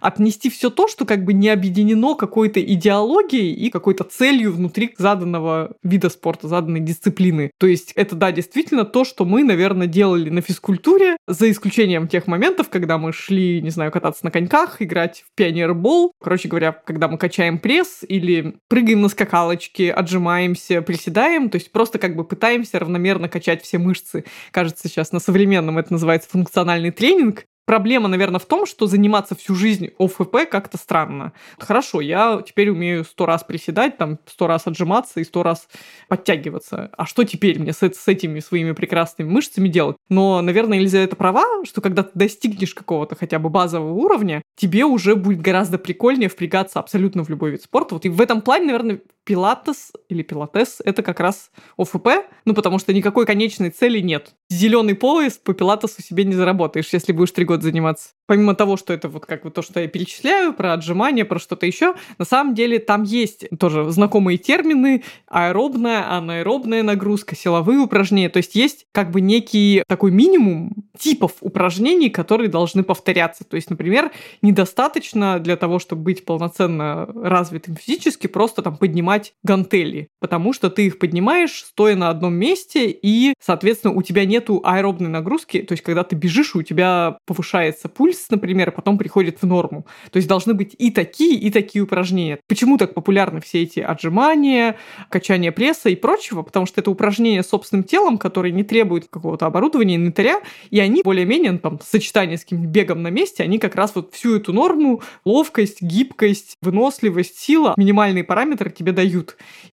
[0.00, 5.76] отнести все то, что как бы не объединено какой-то идеологией и какой-то целью внутри заданного
[5.84, 7.52] вида спорта, заданной дисциплины.
[7.60, 12.26] То есть это, да, действительно то, что мы, наверное, делали на физкультуре, за исключением тех
[12.26, 16.10] моментов, когда мы шли, не знаю, кататься на коньках, играть в пионербол.
[16.20, 22.00] Короче говоря, когда мы качаем пресс или прыгаем на скакалочке, отжимаемся, приседаем, то есть просто
[22.00, 24.24] как бы пытаемся равномерно качать все мышцы.
[24.50, 27.44] Кажется, сейчас на современном это называется функциональный тренинг.
[27.66, 31.32] Проблема, наверное, в том, что заниматься всю жизнь ОФП как-то странно.
[31.58, 35.66] Хорошо, я теперь умею сто раз приседать, там сто раз отжиматься и сто раз
[36.08, 36.90] подтягиваться.
[36.96, 39.96] А что теперь мне с, с этими своими прекрасными мышцами делать?
[40.10, 45.16] Но, наверное, Елизавета права, что когда ты достигнешь какого-то хотя бы базового уровня, тебе уже
[45.16, 47.94] будет гораздо прикольнее впрягаться абсолютно в любой вид спорта.
[47.94, 52.08] Вот и в этом плане, наверное, пилатес или пилатес— это как раз ОФП,
[52.44, 54.34] ну, потому что никакой конечной цели нет.
[54.50, 58.10] Зеленый пояс по пилатесу себе не заработаешь, если будешь три года заниматься.
[58.26, 61.66] Помимо того, что это вот как бы то, что я перечисляю, про отжимания, про что-то
[61.66, 68.38] еще, на самом деле там есть тоже знакомые термины, аэробная, анаэробная нагрузка, силовые упражнения, то
[68.38, 73.44] есть есть как бы некий такой минимум типов упражнений, которые должны повторяться.
[73.44, 80.08] То есть, например, недостаточно для того, чтобы быть полноценно развитым физически, просто там поднимать гантели,
[80.20, 85.08] потому что ты их поднимаешь, стоя на одном месте, и, соответственно, у тебя нету аэробной
[85.08, 89.46] нагрузки, то есть, когда ты бежишь, у тебя повышается пульс, например, а потом приходит в
[89.46, 89.86] норму.
[90.10, 92.38] То есть, должны быть и такие, и такие упражнения.
[92.48, 94.76] Почему так популярны все эти отжимания,
[95.10, 96.42] качание пресса и прочего?
[96.42, 101.02] Потому что это упражнения с собственным телом, которые не требуют какого-то оборудования, инвентаря, и они
[101.02, 104.52] более-менее, ну, там, сочетание с каким-нибудь бегом на месте, они как раз вот всю эту
[104.52, 109.03] норму, ловкость, гибкость, выносливость, сила, минимальные параметры тебе дают.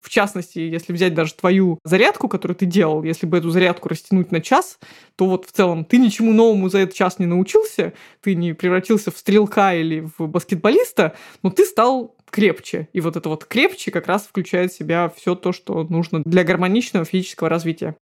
[0.01, 4.33] В частности, если взять даже твою зарядку, которую ты делал, если бы эту зарядку растянуть
[4.33, 4.79] на час,
[5.17, 9.11] то вот в целом ты ничему новому за этот час не научился, ты не превратился
[9.11, 12.89] в стрелка или в баскетболиста, но ты стал крепче.
[12.93, 16.45] И вот это вот крепче как раз включает в себя все то, что нужно для
[16.45, 17.97] гармоничного физического развития.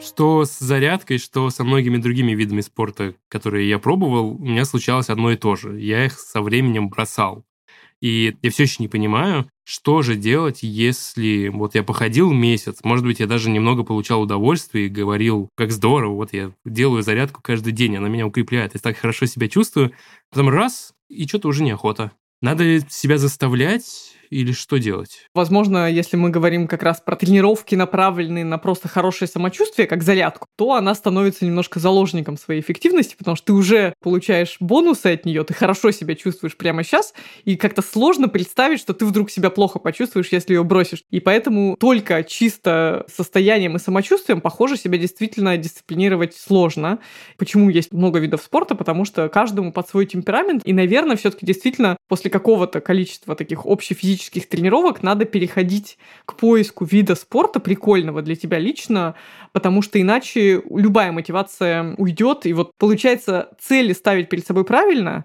[0.00, 5.08] Что с зарядкой, что со многими другими видами спорта, которые я пробовал, у меня случалось
[5.08, 5.80] одно и то же.
[5.80, 7.44] Я их со временем бросал.
[8.04, 13.02] И я все еще не понимаю, что же делать, если вот я походил месяц, может
[13.02, 17.72] быть, я даже немного получал удовольствие и говорил, как здорово, вот я делаю зарядку каждый
[17.72, 19.92] день, она меня укрепляет, я так хорошо себя чувствую.
[20.30, 22.12] Потом раз, и что-то уже неохота.
[22.42, 25.28] Надо себя заставлять или что делать?
[25.32, 30.46] Возможно, если мы говорим как раз про тренировки, направленные на просто хорошее самочувствие, как зарядку,
[30.56, 35.44] то она становится немножко заложником своей эффективности, потому что ты уже получаешь бонусы от нее,
[35.44, 39.78] ты хорошо себя чувствуешь прямо сейчас, и как-то сложно представить, что ты вдруг себя плохо
[39.78, 41.04] почувствуешь, если ее бросишь.
[41.10, 46.98] И поэтому только чисто состоянием и самочувствием, похоже, себя действительно дисциплинировать сложно.
[47.38, 48.74] Почему есть много видов спорта?
[48.74, 54.23] Потому что каждому под свой темперамент, и, наверное, все-таки действительно после какого-то количества таких общефизических
[54.24, 59.14] физических тренировок надо переходить к поиску вида спорта прикольного для тебя лично,
[59.52, 62.46] потому что иначе любая мотивация уйдет.
[62.46, 65.24] И вот получается цели ставить перед собой правильно,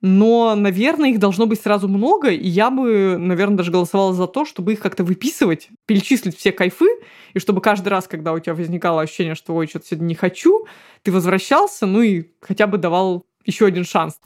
[0.00, 4.44] но, наверное, их должно быть сразу много, и я бы, наверное, даже голосовала за то,
[4.44, 6.88] чтобы их как-то выписывать, перечислить все кайфы,
[7.34, 10.66] и чтобы каждый раз, когда у тебя возникало ощущение, что ой, что-то сегодня не хочу,
[11.02, 14.18] ты возвращался, ну и хотя бы давал еще один шанс.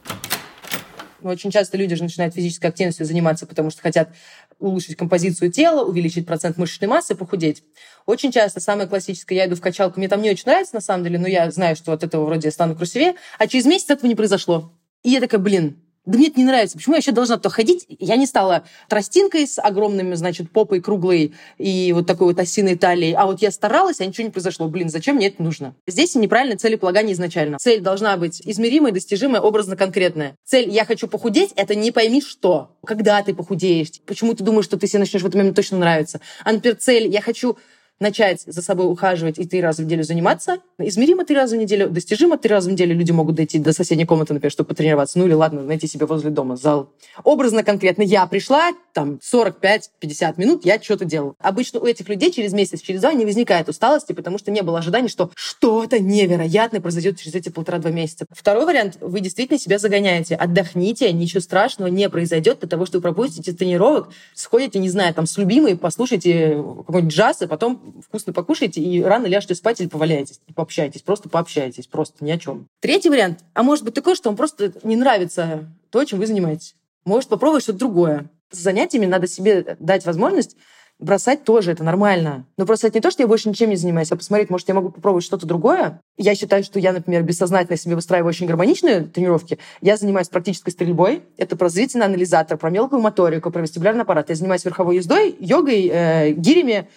[1.25, 4.11] Очень часто люди же начинают физической активностью заниматься, потому что хотят
[4.59, 7.63] улучшить композицию тела, увеличить процент мышечной массы, похудеть.
[8.07, 11.05] Очень часто, самое классическое, я иду в качалку, мне там не очень нравится на самом
[11.05, 14.07] деле, но я знаю, что от этого вроде я стану красивее, а через месяц этого
[14.07, 14.73] не произошло.
[15.03, 16.77] И я такая, блин, да мне это не нравится.
[16.77, 17.87] Почему я еще должна то ходить?
[17.89, 23.15] Я не стала тростинкой с огромными, значит, попой круглой и вот такой вот осиной талией.
[23.15, 24.69] А вот я старалась, а ничего не произошло.
[24.69, 25.75] Блин, зачем мне это нужно?
[25.87, 27.59] Здесь неправильное целеполагание изначально.
[27.59, 30.37] Цель должна быть измеримая, достижимая, образно конкретная.
[30.45, 32.77] Цель «я хочу похудеть»— это не пойми что.
[32.87, 33.89] Когда ты похудеешь?
[34.05, 36.21] Почему ты думаешь, что ты себе начнешь в этом момент точно нравится?
[36.45, 37.57] А, например, цель «я хочу
[38.01, 40.59] начать за собой ухаживать и три раза в неделю заниматься.
[40.79, 42.95] Измеримо три раза в неделю, достижимо три раза в неделю.
[42.95, 45.19] Люди могут дойти до соседней комнаты, например, чтобы потренироваться.
[45.19, 46.93] Ну или ладно, найти себе возле дома зал.
[47.23, 51.35] Образно конкретно я пришла, там 45-50 минут, я что-то делал.
[51.39, 54.79] Обычно у этих людей через месяц, через два не возникает усталости, потому что не было
[54.79, 58.27] ожиданий, что что-то невероятное произойдет через эти полтора-два месяца.
[58.31, 60.35] Второй вариант, вы действительно себя загоняете.
[60.35, 65.27] Отдохните, ничего страшного не произойдет для того, что вы пропустите тренировок, сходите, не знаю, там
[65.27, 70.41] с любимой, послушайте какой-нибудь джаз, и потом вкусно покушайте и рано ляжете спать или поваляйтесь,
[70.55, 72.67] пообщайтесь, просто пообщайтесь, просто ни о чем.
[72.81, 76.75] Третий вариант, а может быть такой, что вам просто не нравится то, чем вы занимаетесь.
[77.05, 78.31] Может попробовать что-то другое.
[78.51, 80.57] С занятиями надо себе дать возможность
[80.99, 82.47] бросать тоже, это нормально.
[82.57, 84.91] Но это не то, что я больше ничем не занимаюсь, а посмотреть, может, я могу
[84.91, 86.01] попробовать что-то другое.
[86.17, 89.59] Я считаю, что я, например, бессознательно себе выстраиваю очень гармоничные тренировки.
[89.81, 91.23] Я занимаюсь практической стрельбой.
[91.37, 94.31] Это про зрительный анализатор, про мелкую моторику, про вестибулярный аппарат.
[94.31, 96.89] Я занимаюсь верховой ездой, йогой, э, гирями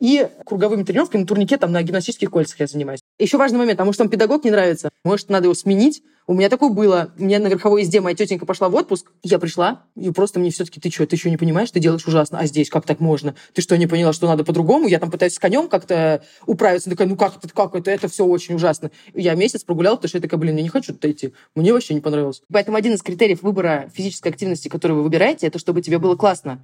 [0.00, 3.00] и круговыми тренировками на турнике, там, на гимнастических кольцах я занимаюсь.
[3.18, 4.90] Еще важный момент, а может, вам педагог не нравится?
[5.04, 6.02] Может, надо его сменить?
[6.28, 7.12] У меня такое было.
[7.18, 9.12] У меня на верховой езде моя тетенька пошла в отпуск.
[9.22, 12.40] Я пришла, и просто мне все-таки, ты что, ты что, не понимаешь, ты делаешь ужасно.
[12.40, 13.36] А здесь как так можно?
[13.54, 14.88] Ты что, не поняла, что надо по-другому?
[14.88, 16.90] Я там пытаюсь с конем как-то управиться.
[16.90, 17.92] Такая, ну как, как это?
[17.92, 18.90] Это все очень ужасно.
[19.14, 21.32] Я месяц прогуляла, потому что я такая, блин, я не хочу туда идти.
[21.54, 22.42] Мне вообще не понравилось.
[22.52, 26.60] Поэтому один из критериев выбора физической активности, которую вы выбираете, это чтобы тебе было классно.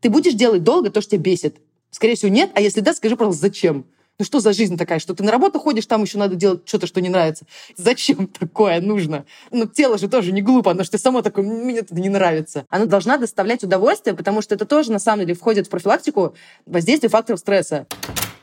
[0.00, 1.56] Ты будешь делать долго то, что тебя бесит.
[1.94, 2.50] Скорее всего, нет.
[2.54, 3.86] А если да, скажи, пожалуйста, зачем?
[4.18, 6.88] Ну что за жизнь такая, что ты на работу ходишь, там еще надо делать что-то,
[6.88, 7.46] что не нравится.
[7.76, 9.26] Зачем такое нужно?
[9.52, 12.66] Ну, тело же тоже не глупо, оно что само такое, мне это не нравится.
[12.68, 16.34] Она должна доставлять удовольствие, потому что это тоже, на самом деле, входит в профилактику
[16.66, 17.86] воздействия факторов стресса.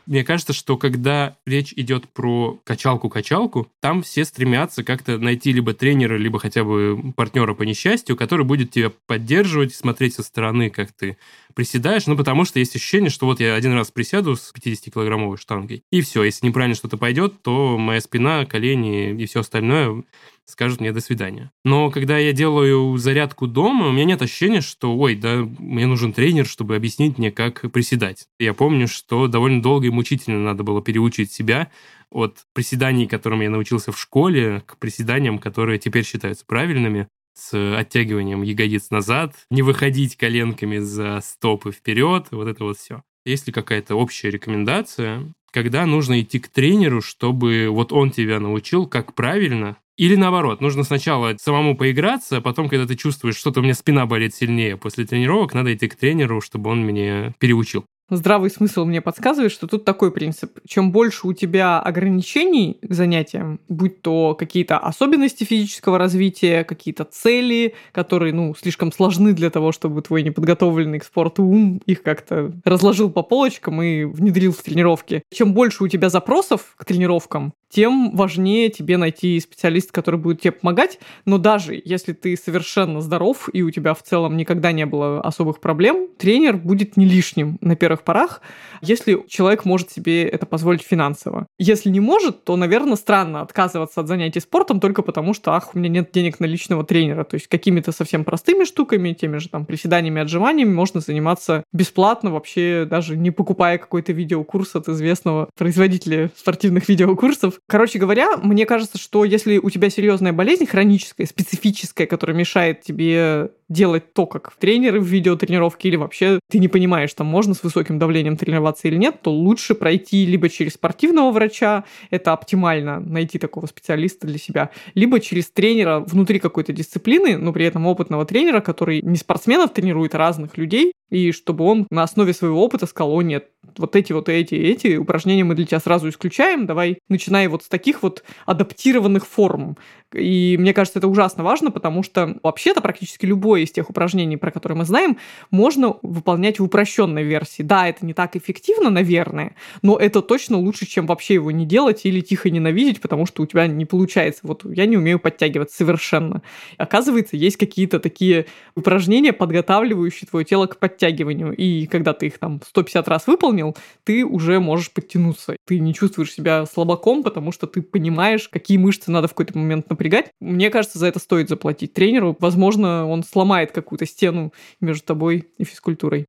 [0.05, 6.17] Мне кажется, что когда речь идет про качалку-качалку, там все стремятся как-то найти либо тренера,
[6.17, 11.17] либо хотя бы партнера по несчастью, который будет тебя поддерживать, смотреть со стороны, как ты
[11.53, 15.83] приседаешь, ну, потому что есть ощущение, что вот я один раз присяду с 50-килограммовой штангой,
[15.91, 20.03] и все, если неправильно что-то пойдет, то моя спина, колени и все остальное
[20.45, 21.51] скажут мне «до свидания».
[21.63, 26.13] Но когда я делаю зарядку дома, у меня нет ощущения, что, ой, да, мне нужен
[26.13, 28.27] тренер, чтобы объяснить мне, как приседать.
[28.39, 31.71] Я помню, что довольно долго и мучительно надо было переучить себя
[32.11, 38.41] от приседаний, которым я научился в школе, к приседаниям, которые теперь считаются правильными с оттягиванием
[38.41, 43.03] ягодиц назад, не выходить коленками за стопы вперед, вот это вот все.
[43.25, 48.87] Есть ли какая-то общая рекомендация, когда нужно идти к тренеру, чтобы вот он тебя научил,
[48.87, 53.63] как правильно или наоборот, нужно сначала самому поиграться, а потом, когда ты чувствуешь, что-то у
[53.63, 58.49] меня спина болит сильнее после тренировок, надо идти к тренеру, чтобы он меня переучил здравый
[58.49, 60.59] смысл мне подсказывает, что тут такой принцип.
[60.67, 67.73] Чем больше у тебя ограничений к занятиям, будь то какие-то особенности физического развития, какие-то цели,
[67.91, 73.09] которые, ну, слишком сложны для того, чтобы твой неподготовленный к спорту ум их как-то разложил
[73.09, 75.23] по полочкам и внедрил в тренировки.
[75.33, 80.51] Чем больше у тебя запросов к тренировкам, тем важнее тебе найти специалиста, который будет тебе
[80.51, 80.99] помогать.
[81.25, 85.61] Но даже если ты совершенно здоров и у тебя в целом никогда не было особых
[85.61, 88.41] проблем, тренер будет не лишним на первых порах,
[88.81, 91.47] если человек может себе это позволить финансово.
[91.57, 95.79] Если не может, то, наверное, странно отказываться от занятий спортом только потому, что, ах, у
[95.79, 97.23] меня нет денег на личного тренера.
[97.23, 102.85] То есть какими-то совсем простыми штуками, теми же там приседаниями, отжиманиями можно заниматься бесплатно, вообще
[102.89, 107.60] даже не покупая какой-то видеокурс от известного производителя спортивных видеокурсов.
[107.67, 113.51] Короче говоря, мне кажется, что если у тебя серьезная болезнь, хроническая, специфическая, которая мешает тебе
[113.71, 117.99] делать то, как тренеры в видеотренировке, или вообще ты не понимаешь, там можно с высоким
[117.99, 123.67] давлением тренироваться или нет, то лучше пройти либо через спортивного врача, это оптимально найти такого
[123.67, 129.01] специалиста для себя, либо через тренера внутри какой-то дисциплины, но при этом опытного тренера, который
[129.01, 133.21] не спортсменов тренирует, а разных людей, и чтобы он на основе своего опыта сказал, о
[133.21, 137.63] нет, вот эти, вот эти, эти упражнения мы для тебя сразу исключаем, давай начинай вот
[137.63, 139.77] с таких вот адаптированных форм.
[140.13, 144.51] И мне кажется, это ужасно важно, потому что вообще-то практически любое из тех упражнений, про
[144.51, 145.17] которые мы знаем,
[145.51, 147.63] можно выполнять в упрощенной версии.
[147.63, 152.01] Да, это не так эффективно, наверное, но это точно лучше, чем вообще его не делать
[152.05, 154.41] или тихо ненавидеть, потому что у тебя не получается.
[154.43, 156.41] Вот я не умею подтягиваться совершенно.
[156.77, 161.55] Оказывается, есть какие-то такие упражнения, подготавливающие твое тело к подтягиванию.
[161.55, 165.55] И когда ты их там 150 раз выполнил, ты уже можешь подтянуться.
[165.65, 169.89] Ты не чувствуешь себя слабаком, потому что ты понимаешь, какие мышцы надо в какой-то момент
[169.89, 170.00] напрягать.
[170.39, 172.35] Мне кажется, за это стоит заплатить тренеру.
[172.39, 176.25] Возможно, он сломает какую-то стену между тобой и физкультурой.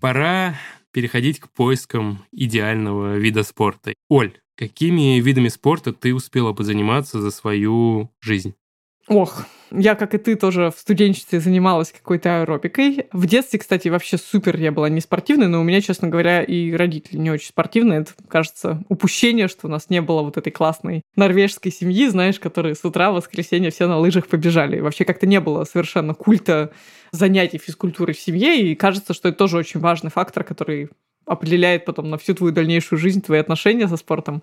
[0.00, 0.54] Пора
[0.92, 3.94] переходить к поискам идеального вида спорта.
[4.08, 8.54] Оль, какими видами спорта ты успела позаниматься за свою жизнь?
[9.08, 13.06] Ох, я, как и ты, тоже в студенчестве занималась какой-то аэробикой.
[13.12, 16.72] В детстве, кстати, вообще супер я была не спортивной, но у меня, честно говоря, и
[16.72, 18.00] родители не очень спортивные.
[18.00, 22.74] Это, кажется, упущение, что у нас не было вот этой классной норвежской семьи, знаешь, которые
[22.74, 24.80] с утра в воскресенье все на лыжах побежали.
[24.80, 26.72] Вообще как-то не было совершенно культа
[27.12, 30.90] занятий физкультурой в семье, и кажется, что это тоже очень важный фактор, который
[31.28, 34.42] определяет потом на всю твою дальнейшую жизнь, твои отношения со спортом.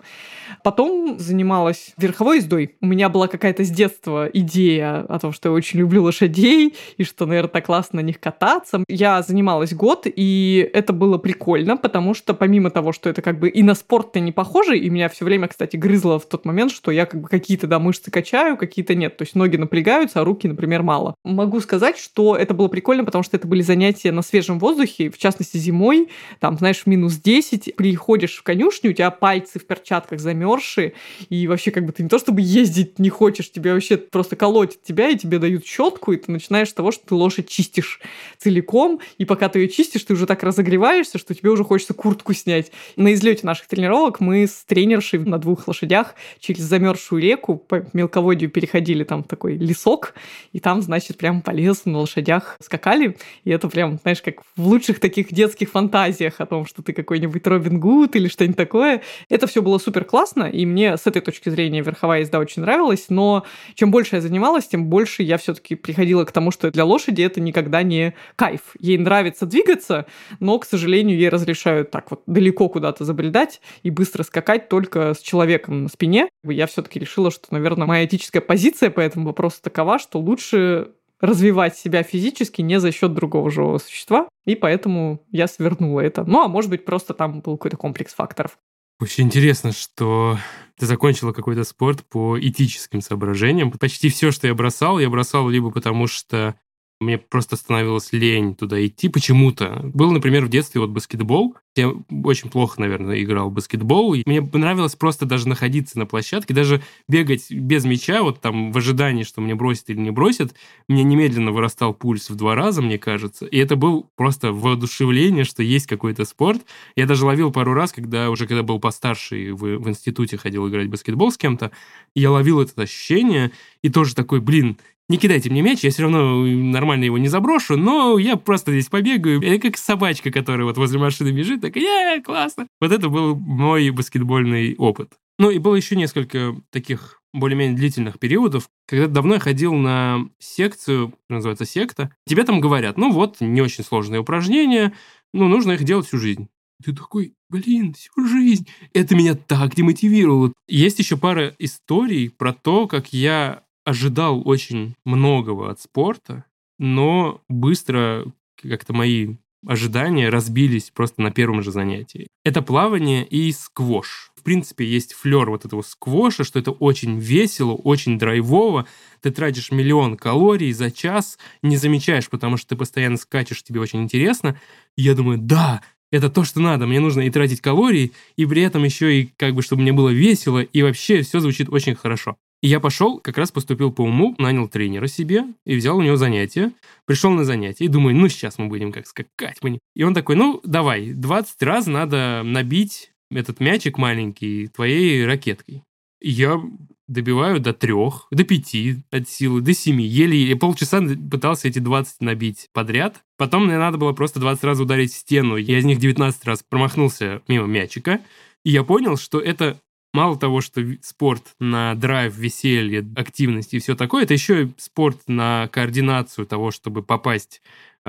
[0.62, 2.76] Потом занималась верховой ездой.
[2.80, 7.04] У меня была какая-то с детства идея о том, что я очень люблю лошадей, и
[7.04, 8.84] что, наверное, так классно на них кататься.
[8.88, 13.48] Я занималась год, и это было прикольно, потому что помимо того, что это как бы
[13.48, 16.90] и на спорт-то не похоже, и меня все время, кстати, грызло в тот момент, что
[16.90, 19.16] я как бы какие-то, да, мышцы качаю, какие-то нет.
[19.16, 21.14] То есть ноги напрягаются, а руки, например, мало.
[21.24, 25.18] Могу сказать, что это было прикольно, потому что это были занятия на свежем воздухе, в
[25.18, 26.08] частности, зимой.
[26.40, 30.94] Там, знаешь, знаешь, минус 10, приходишь в конюшню, у тебя пальцы в перчатках замерзшие,
[31.28, 34.82] и вообще как бы ты не то чтобы ездить не хочешь, тебе вообще просто колотит
[34.82, 38.00] тебя, и тебе дают щетку, и ты начинаешь с того, что ты лошадь чистишь
[38.38, 42.34] целиком, и пока ты ее чистишь, ты уже так разогреваешься, что тебе уже хочется куртку
[42.34, 42.72] снять.
[42.96, 48.50] На излете наших тренировок мы с тренершей на двух лошадях через замерзшую реку по мелководью
[48.50, 50.14] переходили там такой лесок,
[50.52, 54.66] и там, значит, прям по лесу на лошадях скакали, и это прям, знаешь, как в
[54.66, 59.02] лучших таких детских фантазиях о том, что ты какой-нибудь Робин Гуд или что-нибудь такое.
[59.28, 63.06] Это все было супер классно, и мне с этой точки зрения верховая езда очень нравилась,
[63.08, 67.22] но чем больше я занималась, тем больше я все-таки приходила к тому, что для лошади
[67.22, 68.60] это никогда не кайф.
[68.78, 70.06] Ей нравится двигаться,
[70.40, 75.20] но, к сожалению, ей разрешают так вот далеко куда-то забредать и быстро скакать только с
[75.20, 76.28] человеком на спине.
[76.44, 81.76] Я все-таки решила, что, наверное, моя этическая позиция по этому вопросу такова, что лучше развивать
[81.76, 86.24] себя физически не за счет другого живого существа, и поэтому я свернула это.
[86.24, 88.58] Ну, а может быть, просто там был какой-то комплекс факторов.
[88.98, 90.38] Очень интересно, что
[90.78, 93.70] ты закончила какой-то спорт по этическим соображениям.
[93.70, 96.54] Почти все, что я бросал, я бросал либо потому, что
[97.00, 99.80] мне просто становилось лень туда идти почему-то.
[99.82, 101.56] Был, например, в детстве вот баскетбол.
[101.74, 101.92] Я
[102.24, 104.14] очень плохо, наверное, играл в баскетбол.
[104.14, 108.78] И мне нравилось просто даже находиться на площадке, даже бегать без мяча, вот там в
[108.78, 110.54] ожидании, что мне бросят или не бросят.
[110.88, 113.44] Мне немедленно вырастал пульс в два раза, мне кажется.
[113.44, 116.62] И это был просто воодушевление, что есть какой-то спорт.
[116.96, 120.66] Я даже ловил пару раз, когда уже когда был постарше и в, в институте ходил
[120.66, 121.72] играть в баскетбол с кем-то,
[122.14, 126.44] я ловил это ощущение и тоже такой, блин, не кидайте мне мяч, я все равно
[126.44, 129.40] нормально его не заброшу, но я просто здесь побегаю.
[129.40, 132.66] Я как собачка, которая вот возле машины бежит, так я классно.
[132.80, 135.12] Вот это был мой баскетбольный опыт.
[135.38, 141.12] Ну и было еще несколько таких более-менее длительных периодов, когда давно я ходил на секцию,
[141.28, 144.94] называется секта, тебе там говорят, ну вот, не очень сложные упражнения,
[145.34, 146.48] ну нужно их делать всю жизнь.
[146.82, 148.66] Ты такой, блин, всю жизнь.
[148.92, 150.52] Это меня так демотивировало.
[150.68, 156.44] Есть еще пара историй про то, как я ожидал очень многого от спорта,
[156.78, 158.26] но быстро
[158.60, 162.26] как-то мои ожидания разбились просто на первом же занятии.
[162.44, 164.32] Это плавание и сквош.
[164.36, 168.86] В принципе, есть флер вот этого сквоша, что это очень весело, очень драйвово.
[169.22, 174.02] Ты тратишь миллион калорий за час, не замечаешь, потому что ты постоянно скачешь, тебе очень
[174.02, 174.60] интересно.
[174.96, 176.86] Я думаю, да, это то, что надо.
[176.86, 180.10] Мне нужно и тратить калории, и при этом еще и как бы, чтобы мне было
[180.10, 182.36] весело, и вообще все звучит очень хорошо.
[182.62, 186.16] И я пошел, как раз поступил по уму, нанял тренера себе и взял у него
[186.16, 186.72] занятия.
[187.04, 189.58] Пришел на занятия и думаю, ну сейчас мы будем как скакать.
[189.94, 195.82] И он такой, ну давай, 20 раз надо набить этот мячик маленький твоей ракеткой.
[196.20, 196.60] И я
[197.08, 200.04] добиваю до трех, до пяти от силы, до семи.
[200.04, 203.22] Еле полчаса пытался эти 20 набить подряд.
[203.36, 205.56] Потом мне надо было просто 20 раз ударить в стену.
[205.56, 208.20] Я из них 19 раз промахнулся мимо мячика.
[208.64, 209.80] И я понял, что это
[210.12, 215.22] мало того, что спорт на драйв, веселье, активность и все такое, это еще и спорт
[215.26, 217.60] на координацию того, чтобы попасть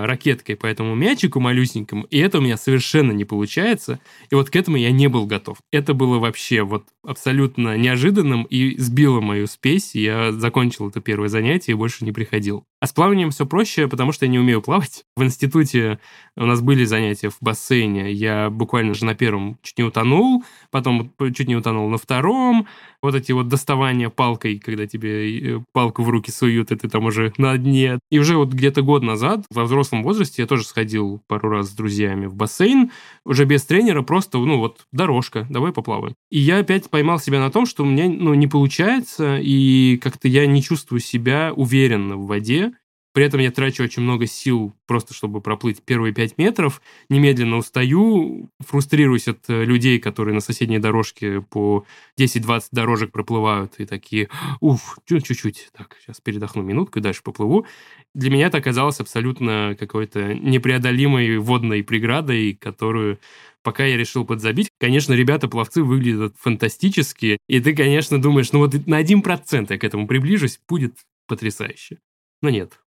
[0.05, 4.55] ракеткой по этому мячику малюсенькому, и это у меня совершенно не получается, и вот к
[4.55, 5.57] этому я не был готов.
[5.71, 11.71] Это было вообще вот абсолютно неожиданным и сбило мою спесь, я закончил это первое занятие
[11.71, 12.63] и больше не приходил.
[12.79, 15.03] А с плаванием все проще, потому что я не умею плавать.
[15.15, 15.99] В институте
[16.35, 18.11] у нас были занятия в бассейне.
[18.11, 22.67] Я буквально же на первом чуть не утонул, потом чуть не утонул на втором.
[23.01, 27.05] Вот эти вот доставания палкой, когда тебе э, палку в руки суют, и ты там
[27.05, 27.99] уже на дне.
[28.11, 31.75] И уже вот где-то год назад, во взрослом возрасте, я тоже сходил пару раз с
[31.75, 32.91] друзьями в бассейн,
[33.25, 36.15] уже без тренера, просто, ну вот, дорожка, давай поплаваем.
[36.29, 40.27] И я опять поймал себя на том, что у меня, ну, не получается, и как-то
[40.27, 42.71] я не чувствую себя уверенно в воде,
[43.17, 46.83] при этом я трачу очень много сил просто, чтобы проплыть первые пять метров.
[47.09, 51.83] Немедленно устаю, фрустрируюсь от э, людей, которые на соседней дорожке по
[52.19, 57.65] 10-20 дорожек проплывают и такие, уф, чуть-чуть, так, сейчас передохну минутку и дальше поплыву.
[58.13, 63.17] Для меня это оказалось абсолютно какой-то непреодолимой водной преградой, которую
[63.63, 64.69] пока я решил подзабить.
[64.79, 70.05] Конечно, ребята-пловцы выглядят фантастически, и ты, конечно, думаешь, ну вот на 1% я к этому
[70.05, 71.97] приближусь, будет потрясающе.
[72.43, 72.79] Но нет,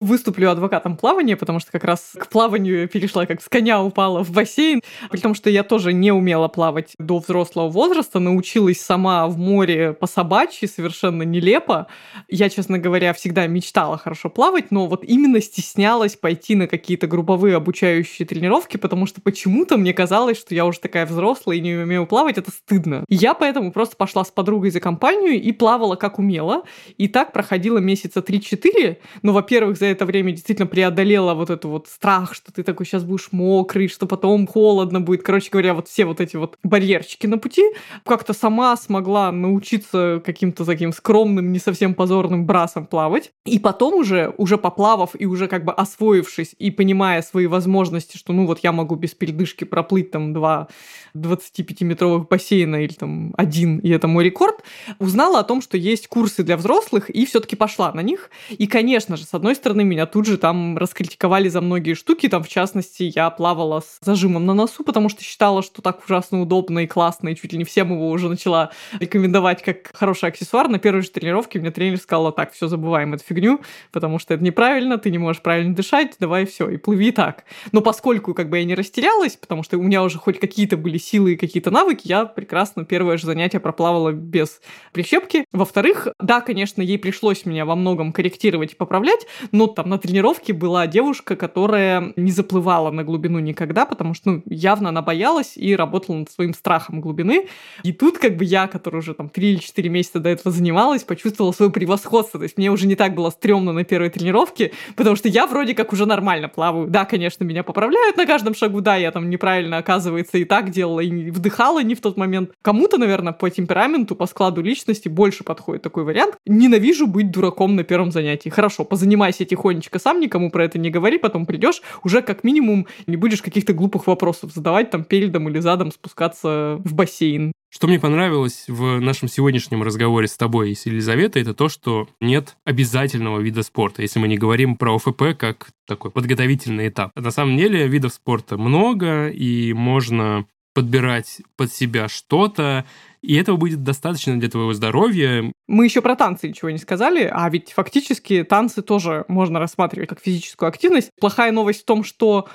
[0.00, 4.24] выступлю адвокатом плавания, потому что как раз к плаванию я перешла, как с коня упала
[4.24, 4.80] в бассейн.
[5.10, 9.92] При том, что я тоже не умела плавать до взрослого возраста, научилась сама в море
[9.92, 11.86] по собачьи, совершенно нелепо.
[12.28, 17.56] Я, честно говоря, всегда мечтала хорошо плавать, но вот именно стеснялась пойти на какие-то групповые
[17.56, 22.06] обучающие тренировки, потому что почему-то мне казалось, что я уже такая взрослая и не умею
[22.06, 23.04] плавать, это стыдно.
[23.08, 26.64] Я поэтому просто пошла с подругой за компанию и плавала как умела.
[26.96, 28.96] И так проходила месяца 3-4.
[29.22, 33.04] Но, во-первых, за это время действительно преодолела вот эту вот страх, что ты такой сейчас
[33.04, 35.22] будешь мокрый, что потом холодно будет.
[35.22, 37.62] Короче говоря, вот все вот эти вот барьерчики на пути.
[38.04, 43.32] Как-то сама смогла научиться каким-то таким скромным, не совсем позорным брасом плавать.
[43.44, 48.32] И потом уже, уже поплавав и уже как бы освоившись и понимая свои возможности, что
[48.32, 50.68] ну вот я могу без передышки проплыть там два
[51.14, 54.62] 25-метровых бассейна или там один, и это мой рекорд,
[54.98, 58.30] узнала о том, что есть курсы для взрослых, и все-таки пошла на них.
[58.50, 62.42] И, конечно же, с одной стороны, меня тут же там раскритиковали за многие штуки, там,
[62.42, 66.80] в частности, я плавала с зажимом на носу, потому что считала, что так ужасно удобно
[66.80, 70.68] и классно, и чуть ли не всем его уже начала рекомендовать как хороший аксессуар.
[70.68, 73.60] На первой же тренировке мне тренер сказала, так, все, забываем эту фигню,
[73.92, 77.44] потому что это неправильно, ты не можешь правильно дышать, давай все, и плыви так.
[77.72, 80.98] Но поскольку как бы я не растерялась, потому что у меня уже хоть какие-то были
[80.98, 84.60] силы и какие-то навыки, я прекрасно первое же занятие проплавала без
[84.92, 85.44] прищепки.
[85.52, 90.52] Во-вторых, да, конечно, ей пришлось меня во многом корректировать и поправлять, но там на тренировке
[90.52, 95.74] была девушка, которая не заплывала на глубину никогда, потому что ну, явно она боялась и
[95.74, 97.46] работала над своим страхом глубины.
[97.82, 101.02] И тут как бы я, которая уже там 3 или 4 месяца до этого занималась,
[101.02, 102.38] почувствовала свое превосходство.
[102.38, 105.74] То есть мне уже не так было стрёмно на первой тренировке, потому что я вроде
[105.74, 106.88] как уже нормально плаваю.
[106.88, 111.00] Да, конечно, меня поправляют на каждом шагу, да, я там неправильно, оказывается, и так делала
[111.00, 112.50] и вдыхала не в тот момент.
[112.62, 116.36] Кому-то, наверное, по темпераменту, по складу личности больше подходит такой вариант.
[116.46, 118.48] Ненавижу быть дураком на первом занятии.
[118.48, 123.16] Хорошо, позанимайся тихонечко сам, никому про это не говори, потом придешь, уже как минимум не
[123.16, 127.52] будешь каких-то глупых вопросов задавать там передом или задом спускаться в бассейн.
[127.72, 132.08] Что мне понравилось в нашем сегодняшнем разговоре с тобой и с Елизаветой, это то, что
[132.20, 137.12] нет обязательного вида спорта, если мы не говорим про ОФП как такой подготовительный этап.
[137.14, 142.84] На самом деле видов спорта много, и можно подбирать под себя что-то,
[143.22, 145.52] и этого будет достаточно для твоего здоровья.
[145.66, 150.20] Мы еще про танцы ничего не сказали, а ведь фактически танцы тоже можно рассматривать как
[150.20, 151.10] физическую активность.
[151.20, 152.48] Плохая новость в том, что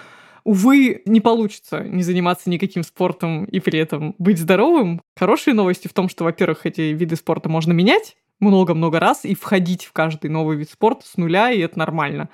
[0.43, 5.01] увы, не получится не заниматься никаким спортом и при этом быть здоровым.
[5.17, 9.85] Хорошие новости в том, что, во-первых, эти виды спорта можно менять, много-много раз и входить
[9.85, 12.29] в каждый новый вид спорта с нуля, и это нормально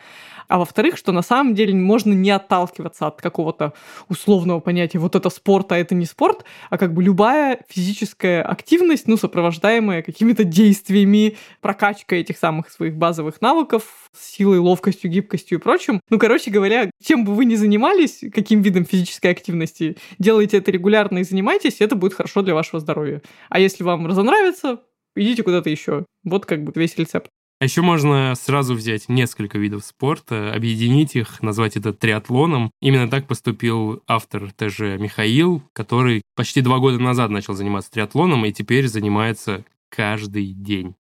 [0.52, 3.72] а во-вторых, что на самом деле можно не отталкиваться от какого-то
[4.10, 9.08] условного понятия вот это спорт, а это не спорт, а как бы любая физическая активность,
[9.08, 13.84] ну, сопровождаемая какими-то действиями, прокачкой этих самых своих базовых навыков,
[14.14, 16.02] силой, ловкостью, гибкостью и прочим.
[16.10, 21.20] Ну, короче говоря, чем бы вы ни занимались, каким видом физической активности, делайте это регулярно
[21.20, 23.22] и занимайтесь, это будет хорошо для вашего здоровья.
[23.48, 24.80] А если вам разонравится,
[25.16, 26.06] идите куда-то еще.
[26.24, 27.30] Вот как бы весь рецепт.
[27.60, 32.72] А еще можно сразу взять несколько видов спорта, объединить их, назвать это триатлоном.
[32.82, 38.52] Именно так поступил автор ТЖ Михаил, который почти два года назад начал заниматься триатлоном и
[38.52, 40.96] теперь занимается каждый день.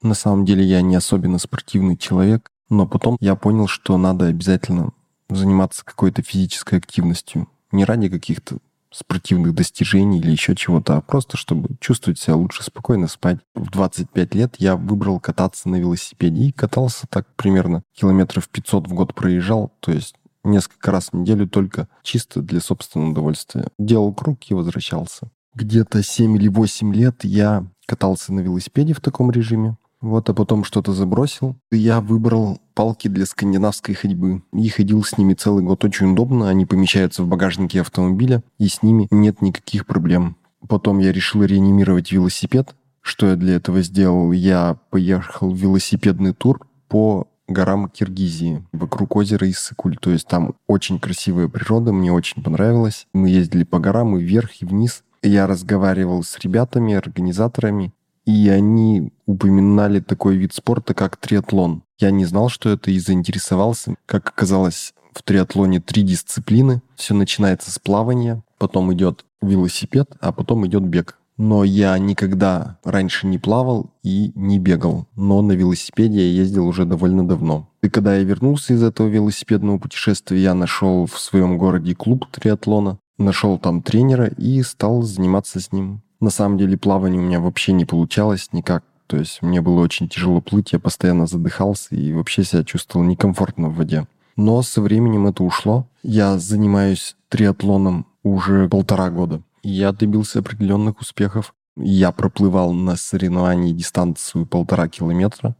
[0.00, 4.92] На самом деле я не особенно спортивный человек, но потом я понял, что надо обязательно
[5.28, 7.48] заниматься какой-то физической активностью.
[7.72, 8.58] Не ради каких-то
[8.96, 13.38] спортивных достижений или еще чего-то, а просто чтобы чувствовать себя лучше, спокойно спать.
[13.54, 18.94] В 25 лет я выбрал кататься на велосипеде и катался так примерно километров 500 в
[18.94, 23.68] год проезжал, то есть несколько раз в неделю только чисто для собственного удовольствия.
[23.78, 25.28] Делал круг и возвращался.
[25.54, 29.76] Где-то 7 или 8 лет я катался на велосипеде в таком режиме.
[30.00, 31.56] Вот, а потом что-то забросил.
[31.70, 35.84] Я выбрал палки для скандинавской ходьбы и ходил с ними целый год.
[35.84, 40.36] Очень удобно, они помещаются в багажнике автомобиля, и с ними нет никаких проблем.
[40.68, 42.74] Потом я решил реанимировать велосипед.
[43.00, 44.32] Что я для этого сделал?
[44.32, 49.96] Я поехал в велосипедный тур по горам Киргизии, вокруг озера Иссыкуль.
[49.96, 53.06] То есть там очень красивая природа, мне очень понравилось.
[53.12, 55.04] Мы ездили по горам и вверх, и вниз.
[55.22, 57.92] Я разговаривал с ребятами, организаторами,
[58.26, 61.84] и они упоминали такой вид спорта, как триатлон.
[61.98, 63.94] Я не знал, что это, и заинтересовался.
[64.04, 66.82] Как оказалось, в триатлоне три дисциплины.
[66.96, 71.18] Все начинается с плавания, потом идет велосипед, а потом идет бег.
[71.38, 75.06] Но я никогда раньше не плавал и не бегал.
[75.16, 77.68] Но на велосипеде я ездил уже довольно давно.
[77.82, 82.98] И когда я вернулся из этого велосипедного путешествия, я нашел в своем городе клуб триатлона,
[83.18, 86.02] нашел там тренера и стал заниматься с ним.
[86.20, 88.84] На самом деле плавание у меня вообще не получалось никак.
[89.06, 93.68] То есть мне было очень тяжело плыть, я постоянно задыхался и вообще себя чувствовал некомфортно
[93.68, 94.06] в воде.
[94.36, 95.88] Но со временем это ушло.
[96.02, 99.42] Я занимаюсь триатлоном уже полтора года.
[99.62, 101.54] Я добился определенных успехов.
[101.76, 105.56] Я проплывал на соревновании дистанцию полтора километра.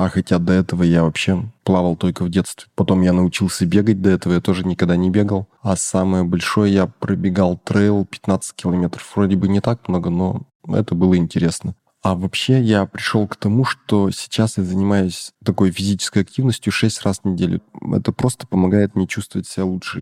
[0.00, 2.70] А хотя до этого я вообще плавал только в детстве.
[2.74, 5.46] Потом я научился бегать, до этого я тоже никогда не бегал.
[5.60, 9.12] А самое большое я пробегал трейл 15 километров.
[9.14, 11.74] Вроде бы не так много, но это было интересно.
[12.02, 17.20] А вообще я пришел к тому, что сейчас я занимаюсь такой физической активностью 6 раз
[17.22, 17.60] в неделю.
[17.92, 20.00] Это просто помогает мне чувствовать себя лучше.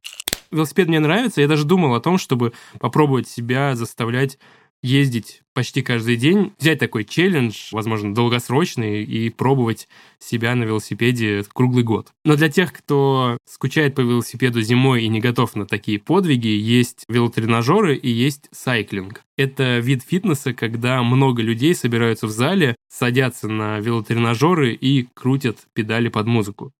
[0.52, 1.40] Велосипед мне нравится.
[1.40, 4.38] Я даже думал о том, чтобы попробовать себя заставлять
[4.80, 9.88] ездить почти каждый день, взять такой челлендж, возможно, долгосрочный, и пробовать
[10.20, 12.12] себя на велосипеде круглый год.
[12.24, 17.04] Но для тех, кто скучает по велосипеду зимой и не готов на такие подвиги, есть
[17.08, 19.24] велотренажеры и есть сайклинг.
[19.36, 26.08] Это вид фитнеса, когда много людей собираются в зале, садятся на велотренажеры и крутят педали
[26.08, 26.70] под музыку.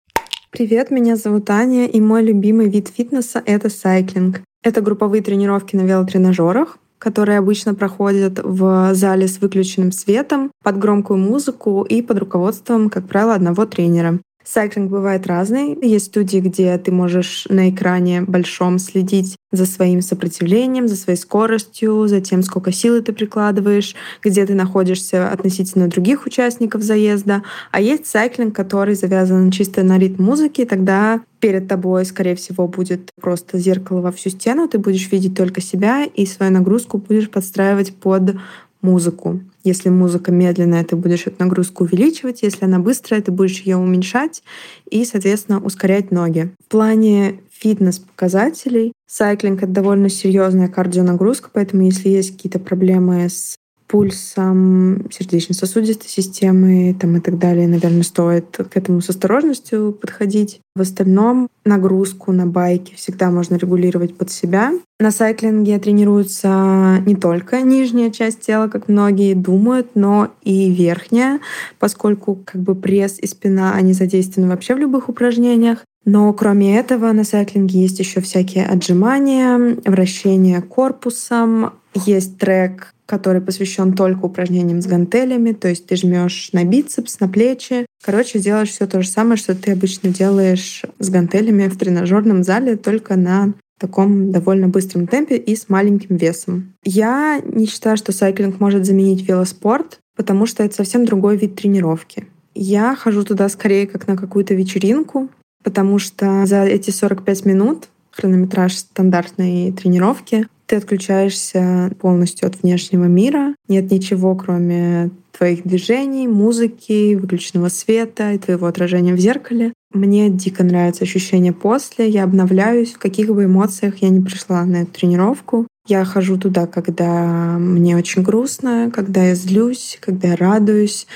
[0.51, 4.43] Привет, меня зовут Аня, и мой любимый вид фитнеса— это сайклинг.
[4.63, 11.19] Это групповые тренировки на велотренажерах, которые обычно проходят в зале с выключенным светом, под громкую
[11.19, 14.19] музыку и под руководством, как правило, одного тренера.
[14.51, 15.77] Сайклинг бывает разный.
[15.83, 22.09] Есть студии, где ты можешь на экране большом следить за своим сопротивлением, за своей скоростью,
[22.09, 27.43] за тем, сколько силы ты прикладываешь, где ты находишься относительно других участников заезда.
[27.73, 33.11] А есть сайклинг, который завязан чисто на ритм музыки, тогда перед тобой, скорее всего, будет
[33.21, 37.95] просто зеркало во всю стену, ты будешь видеть только себя и свою нагрузку будешь подстраивать
[37.95, 38.37] под
[38.81, 39.41] музыку.
[39.65, 42.43] Если музыка медленная, ты будешь эту нагрузку увеличивать.
[42.43, 44.43] Если она быстрая, ты будешь ее уменьшать
[44.89, 46.51] и, соответственно, ускорять ноги.
[46.67, 53.58] В плане фитнес-показателей сайклинг— это довольно серьезная кардионагрузка, поэтому если есть какие-то проблемы с
[53.89, 57.67] пульсом, сердечно-сосудистой системы там, и так далее.
[57.67, 60.61] Наверное, стоит к этому с осторожностью подходить.
[60.77, 64.73] В остальном нагрузку на байке всегда можно регулировать под себя.
[65.01, 71.41] На сайклинге тренируется не только нижняя часть тела, как многие думают, но и верхняя,
[71.79, 75.79] поскольку как бы пресс и спина, они задействованы вообще в любых упражнениях.
[76.05, 81.73] Но кроме этого на сайклинге есть еще всякие отжимания, вращение корпусом,
[82.07, 87.29] есть трек который посвящен только упражнениям с гантелями, то есть ты жмешь на бицепс, на
[87.29, 87.87] плечи.
[88.05, 92.77] Короче, делаешь все то же самое, что ты обычно делаешь с гантелями в тренажерном зале,
[92.77, 96.75] только на таком довольно быстром темпе и с маленьким весом.
[96.85, 102.27] Я не считаю, что сайклинг может заменить велоспорт, потому что это совсем другой вид тренировки.
[102.55, 105.31] Я хожу туда скорее как на какую-то вечеринку,
[105.65, 113.55] потому что за эти 45 минут хронометраж стандартной тренировки ты отключаешься полностью от внешнего мира.
[113.69, 119.73] Нет ничего, кроме твоих движений, музыки, выключенного света и твоего отражения в зеркале.
[119.93, 122.09] Мне дико нравится ощущение после.
[122.09, 125.67] Я обновляюсь, в каких бы эмоциях я не пришла на эту тренировку.
[125.87, 131.07] Я хожу туда, когда мне очень грустно, когда я злюсь, когда я радуюсь.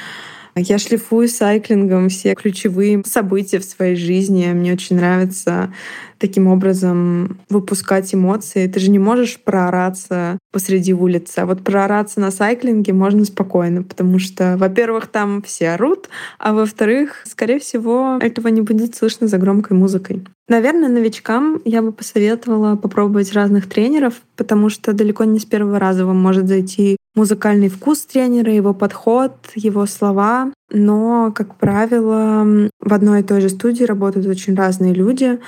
[0.54, 4.52] Я шлифую сайклингом все ключевые события в своей жизни.
[4.52, 5.72] Мне очень нравится
[6.18, 8.66] таким образом выпускать эмоции.
[8.66, 11.38] Ты же не можешь проораться посреди улицы.
[11.38, 17.22] А вот проораться на сайклинге можно спокойно, потому что, во-первых, там все орут, а во-вторых,
[17.24, 20.22] скорее всего, этого не будет слышно за громкой музыкой.
[20.48, 26.04] Наверное, новичкам я бы посоветовала попробовать разных тренеров, потому что далеко не с первого раза
[26.04, 30.52] вам может зайти музыкальный вкус тренера, его подход, его слова.
[30.70, 35.38] Но, как правило, в одной и той же студии работают очень разные люди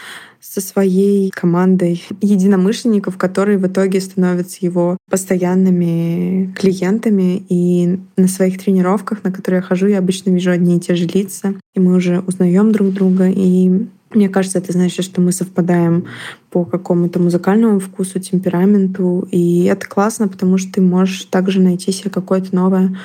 [0.41, 7.45] со своей командой единомышленников, которые в итоге становятся его постоянными клиентами.
[7.49, 11.07] И на своих тренировках, на которые я хожу, я обычно вижу одни и те же
[11.07, 13.29] лица, и мы уже узнаем друг друга.
[13.29, 16.07] И мне кажется, это значит, что мы совпадаем
[16.51, 19.27] по какому-то музыкальному вкусу, темпераменту.
[19.31, 22.97] И это классно, потому что ты можешь также найти себе какое-то новое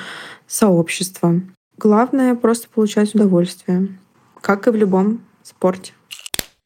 [0.46, 1.40] сообщество.
[1.78, 3.88] Главное— просто получать удовольствие,
[4.40, 5.92] как и в любом спорте.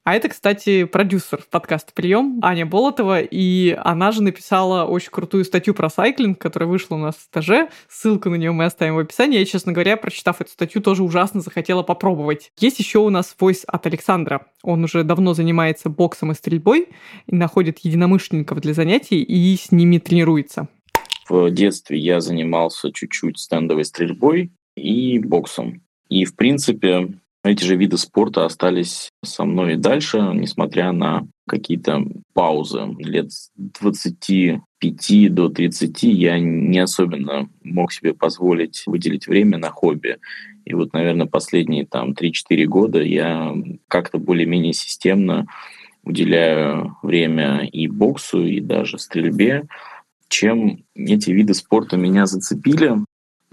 [0.04, 5.72] А это, кстати, продюсер подкаста «Прием» Аня Болотова, и она же написала очень крутую статью
[5.72, 7.70] про сайклинг, которая вышла у нас в стаже.
[7.88, 9.38] Ссылку на нее мы оставим в описании.
[9.38, 12.52] Я, честно говоря, прочитав эту статью, тоже ужасно захотела попробовать.
[12.58, 14.46] Есть еще у нас войс от Александра.
[14.62, 16.88] Он уже давно занимается боксом и стрельбой,
[17.26, 20.68] и находит единомышленников для занятий и с ними тренируется.
[21.30, 25.82] В детстве я занимался чуть-чуть стендовой стрельбой и боксом.
[26.10, 27.08] И, в принципе,
[27.44, 32.94] эти же виды спорта остались со мной и дальше, несмотря на какие-то паузы.
[32.98, 40.16] Лет с 25 до 30 я не особенно мог себе позволить выделить время на хобби.
[40.64, 43.54] И вот, наверное, последние там 3-4 года я
[43.88, 45.46] как-то более-менее системно
[46.02, 49.64] уделяю время и боксу, и даже стрельбе.
[50.28, 52.96] Чем эти виды спорта меня зацепили,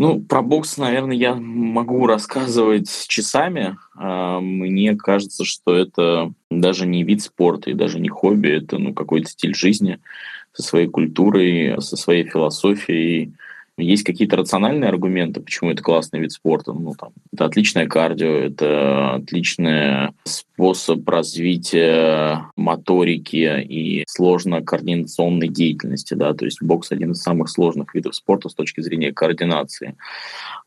[0.01, 3.77] ну, про бокс, наверное, я могу рассказывать часами.
[3.95, 8.95] А, мне кажется, что это даже не вид спорта и даже не хобби, это ну,
[8.95, 9.99] какой-то стиль жизни
[10.53, 13.33] со своей культурой, со своей философией.
[13.77, 16.73] Есть какие-то рациональные аргументы, почему это классный вид спорта.
[16.73, 26.13] Ну, там, это отличное кардио, это отличный способ развития моторики и сложно-координационной деятельности.
[26.13, 26.33] Да?
[26.33, 29.95] То есть бокс один из самых сложных видов спорта с точки зрения координации.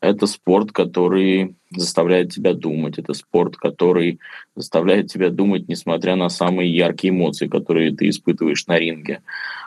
[0.01, 2.97] Это спорт, который заставляет тебя думать.
[2.97, 4.19] Это спорт, который
[4.55, 9.21] заставляет тебя думать, несмотря на самые яркие эмоции, которые ты испытываешь на ринге.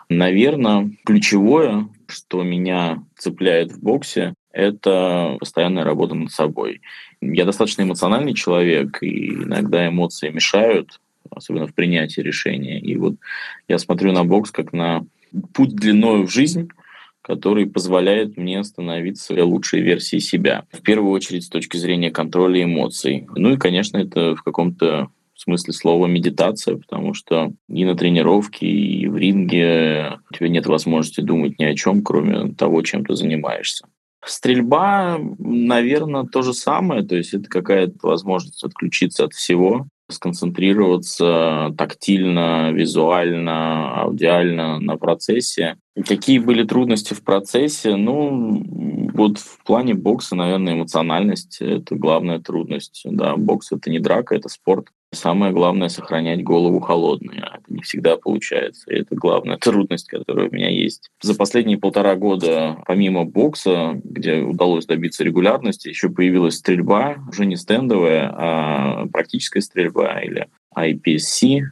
[0.08, 6.80] Наверное, ключевое, что меня цепляет в боксе, это постоянная работа над собой.
[7.20, 11.00] Я достаточно эмоциональный человек, и иногда эмоции мешают,
[11.30, 12.80] особенно в принятии решения.
[12.80, 13.14] И вот
[13.68, 15.04] я смотрю на бокс как на
[15.52, 16.70] путь длиною в жизнь,
[17.22, 20.64] который позволяет мне становиться лучшей версией себя.
[20.72, 23.26] В первую очередь с точки зрения контроля эмоций.
[23.36, 25.08] Ну и, конечно, это в каком-то
[25.38, 30.66] в смысле слова медитация, потому что и на тренировке, и в ринге у тебя нет
[30.66, 33.86] возможности думать ни о чем, кроме того, чем ты занимаешься.
[34.24, 42.72] Стрельба, наверное, то же самое, то есть это какая-то возможность отключиться от всего, сконцентрироваться тактильно,
[42.72, 45.76] визуально, аудиально на процессе.
[46.04, 47.94] Какие были трудности в процессе?
[47.94, 48.64] Ну,
[49.14, 53.02] вот в плане бокса, наверное, эмоциональность– это главная трудность.
[53.04, 54.88] Да, бокс– это не драка, это спорт.
[55.10, 57.38] Самое главное– сохранять голову холодной.
[57.40, 58.90] А это не всегда получается.
[58.90, 61.10] И это главная трудность, которая у меня есть.
[61.22, 67.56] За последние полтора года, помимо бокса, где удалось добиться регулярности, еще появилась стрельба, уже не
[67.56, 71.62] стендовая, а практическая стрельба или IPSC.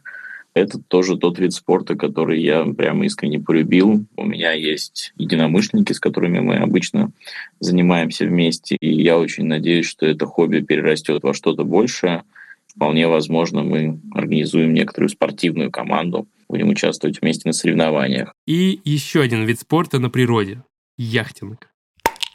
[0.55, 4.07] Это тоже тот вид спорта, который я прямо искренне полюбил.
[4.17, 7.11] У меня есть единомышленники, с которыми мы обычно
[7.61, 8.77] занимаемся вместе.
[8.81, 12.23] И я очень надеюсь, что это хобби перерастет во что-то большее–
[12.77, 18.33] вполне возможно, мы организуем некоторую спортивную команду, будем участвовать вместе на соревнованиях.
[18.47, 20.63] И еще один вид спорта на природе–
[20.99, 21.71] яхтинг.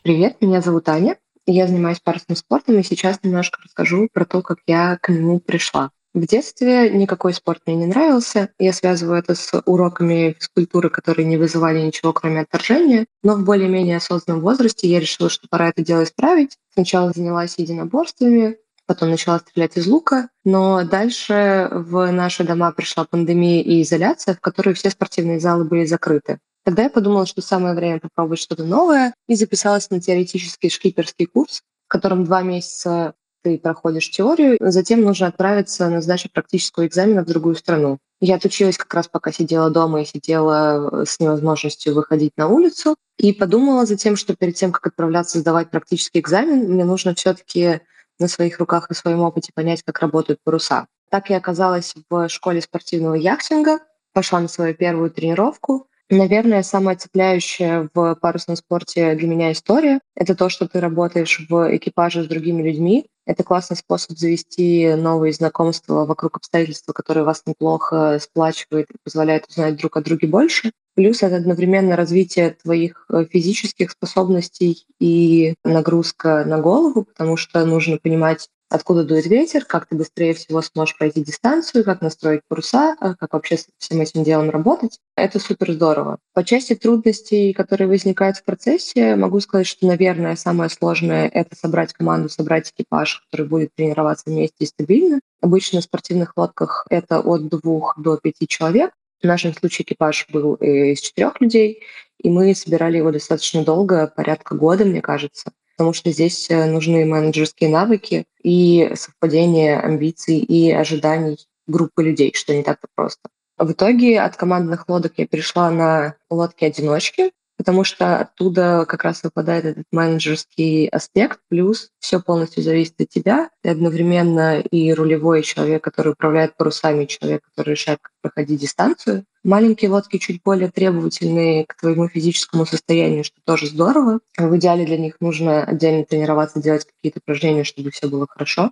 [0.04, 1.18] Привет, меня зовут Аня.
[1.46, 5.92] Я занимаюсь парусным спортом, и сейчас немножко расскажу про то, как я к нему пришла.
[6.14, 8.50] В детстве никакой спорт мне не нравился.
[8.60, 13.06] Я связываю это с уроками физкультуры, которые не вызывали ничего, кроме отторжения.
[13.24, 16.58] Но в более-менее осознанном возрасте я решила, что пора это дело исправить.
[16.74, 18.58] Сначала занялась единоборствами,
[18.92, 20.28] потом начала стрелять из лука.
[20.44, 25.86] Но дальше в наши дома пришла пандемия и изоляция, в которой все спортивные залы были
[25.86, 26.40] закрыты.
[26.66, 31.62] Тогда я подумала, что самое время попробовать что-то новое и записалась на теоретический шкиперский курс,
[31.88, 33.14] в котором два месяца
[33.44, 37.98] ты проходишь теорию, затем нужно отправиться на сдачу практического экзамена в другую страну.
[38.20, 42.96] Я отучилась как раз пока сидела дома и сидела с невозможностью выходить на улицу.
[43.18, 47.82] И подумала затем, что перед тем, как отправляться сдавать практический экзамен, мне нужно все-таки
[48.22, 50.88] на своих руках и своем опыте понять, как работают паруса.
[51.10, 53.80] Так я оказалась в школе спортивного яхтинга,
[54.14, 55.88] пошла на свою первую тренировку.
[56.10, 61.76] Наверное, самое цепляющее в парусном спорте для меня история— это то, что ты работаешь в
[61.76, 63.08] экипаже с другими людьми.
[63.26, 69.76] Это классный способ завести новые знакомства вокруг обстоятельства, которые вас неплохо сплачивают и позволяют узнать
[69.78, 70.72] друг о друге больше.
[70.96, 77.98] Плюс это одновременно развитие твоих э, физических способностей и нагрузка на голову, потому что нужно
[77.98, 83.16] понимать, откуда дует ветер, как ты быстрее всего сможешь пройти дистанцию, как настроить паруса, э,
[83.20, 85.00] как вообще с всем этим делом работать.
[85.16, 86.18] Это супер здорово.
[86.34, 91.94] По части трудностей, которые возникают в процессе, могу сказать, что, наверное, самое сложное— это собрать
[91.94, 95.20] команду, собрать экипаж, который будет тренироваться вместе и стабильно.
[95.42, 98.92] Обычно в спортивных лодках это от двух до пяти человек.
[99.22, 101.84] В нашем случае экипаж был э, из четырех людей,
[102.20, 105.52] и мы собирали его достаточно долго, порядка года, мне кажется,
[105.82, 112.54] потому что здесь э, нужны менеджерские навыки и совпадение амбиций и ожиданий группы людей, что
[112.54, 113.30] не так-то просто.
[113.58, 119.66] В итоге от командных лодок я перешла на лодки-одиночки, потому что оттуда как раз выпадает
[119.66, 123.52] этот менеджерский аспект, плюс все полностью зависит от тебя.
[123.62, 129.26] Ты одновременно и рулевой человек, который управляет парусами, человек, который решает, проходить дистанцию.
[129.44, 134.22] Маленькие лодки чуть более требовательные к твоему физическому состоянию, что тоже здорово.
[134.40, 138.72] В идеале для них нужно отдельно тренироваться, делать какие-то упражнения, чтобы все было хорошо.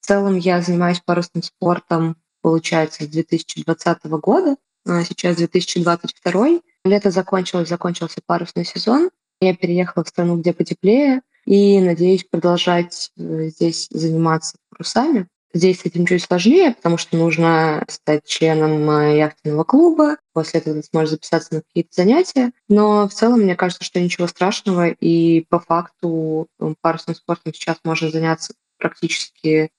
[0.00, 6.60] В целом я занимаюсь парусным спортом, получается, с 2020 года, а сейчас 2022.
[6.84, 9.10] Лето закончилось, закончился парусный сезон.
[9.40, 15.26] Я переехала в страну, где потеплее, и надеюсь продолжать э, здесь заниматься парусами.
[15.52, 20.16] Здесь с этим чуть сложнее, потому что нужно стать членом э, яхтенного клуба.
[20.32, 22.52] После этого ты сможешь записаться на какие-то занятия.
[22.68, 24.88] Но в целом, мне кажется, что ничего страшного.
[24.88, 26.46] И по факту
[26.80, 29.70] парусным спортом сейчас можно заняться практически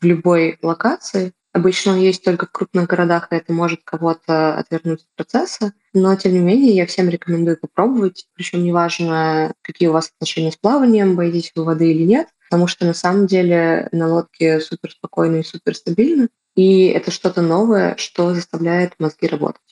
[0.00, 1.32] в любой локации.
[1.52, 5.72] Обычно он есть только в крупных городах, и это может кого-то отвернуть от процесса.
[5.92, 8.26] Но, тем не менее, я всем рекомендую попробовать.
[8.34, 12.86] Причем неважно, какие у вас отношения с плаванием, боитесь вы воды или нет, потому что
[12.86, 16.28] на самом деле на лодке супер спокойно и супер стабильно.
[16.54, 19.62] И это что-то новое, что заставляет мозги работать.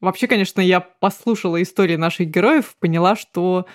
[0.00, 3.66] Вообще, конечно, я послушала истории наших героев, поняла, что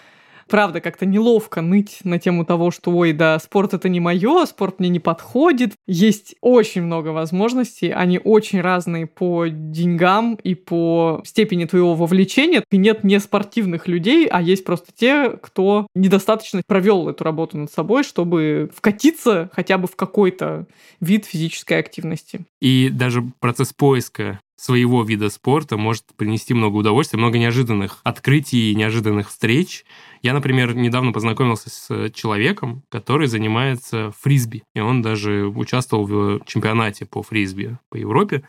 [0.50, 4.80] правда, как-то неловко ныть на тему того, что, ой, да, спорт это не мое, спорт
[4.80, 5.74] мне не подходит.
[5.88, 12.64] Есть очень много возможностей, они очень разные по деньгам и по степени твоего вовлечения.
[12.72, 17.72] И нет не спортивных людей, а есть просто те, кто недостаточно провел эту работу над
[17.72, 20.68] собой, чтобы вкатиться хотя бы в какой-то
[21.00, 22.46] вид физической активности.
[22.62, 29.30] И даже процесс поиска своего вида спорта может принести много удовольствия, много неожиданных открытий, неожиданных
[29.30, 29.86] встреч.
[30.22, 37.06] Я, например, недавно познакомился с человеком, который занимается фрисби, и он даже участвовал в чемпионате
[37.06, 38.48] по фрисби по Европе.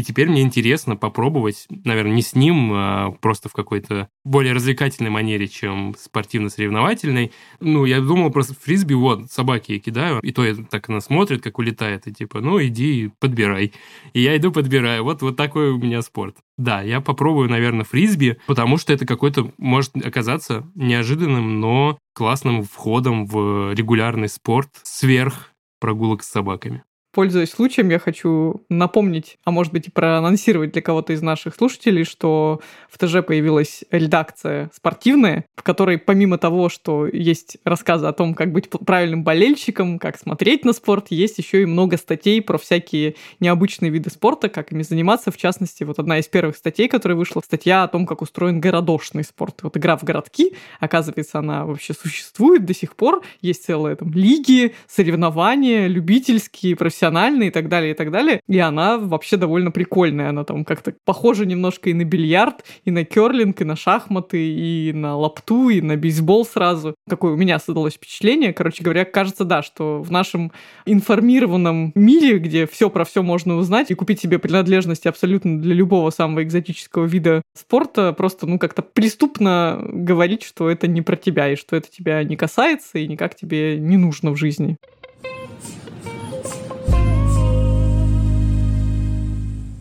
[0.00, 5.10] И теперь мне интересно попробовать, наверное, не с ним, а просто в какой-то более развлекательной
[5.10, 7.32] манере, чем спортивно-соревновательной.
[7.60, 11.42] Ну, я думал просто фрисби, вот, собаки я кидаю, и то я так она смотрит,
[11.42, 13.74] как улетает, и типа, ну, иди подбирай.
[14.14, 15.04] И я иду подбираю.
[15.04, 16.36] Вот, вот такой у меня спорт.
[16.56, 23.26] Да, я попробую, наверное, фрисби, потому что это какой-то может оказаться неожиданным, но классным входом
[23.26, 26.84] в регулярный спорт сверх прогулок с собаками.
[27.12, 32.04] Пользуясь случаем, я хочу напомнить, а может быть и проанонсировать для кого-то из наших слушателей,
[32.04, 38.34] что в ТЖ появилась редакция спортивная, в которой помимо того, что есть рассказы о том,
[38.34, 43.16] как быть правильным болельщиком, как смотреть на спорт, есть еще и много статей про всякие
[43.40, 45.32] необычные виды спорта, как ими заниматься.
[45.32, 49.24] В частности, вот одна из первых статей, которая вышла, статья о том, как устроен городошный
[49.24, 49.64] спорт.
[49.64, 53.24] Вот игра в городки, оказывается, она вообще существует до сих пор.
[53.40, 58.40] Есть целые там лиги, соревнования, любительские, профессиональные профессиональной и так далее, и так далее.
[58.48, 60.28] И она вообще довольно прикольная.
[60.28, 64.92] Она там как-то похожа немножко и на бильярд, и на керлинг, и на шахматы, и
[64.92, 66.94] на лапту, и на бейсбол сразу.
[67.08, 68.52] Какое у меня создалось впечатление.
[68.52, 70.52] Короче говоря, кажется, да, что в нашем
[70.86, 76.10] информированном мире, где все про все можно узнать и купить себе принадлежности абсолютно для любого
[76.10, 81.56] самого экзотического вида спорта, просто, ну, как-то преступно говорить, что это не про тебя, и
[81.56, 84.76] что это тебя не касается, и никак тебе не нужно в жизни.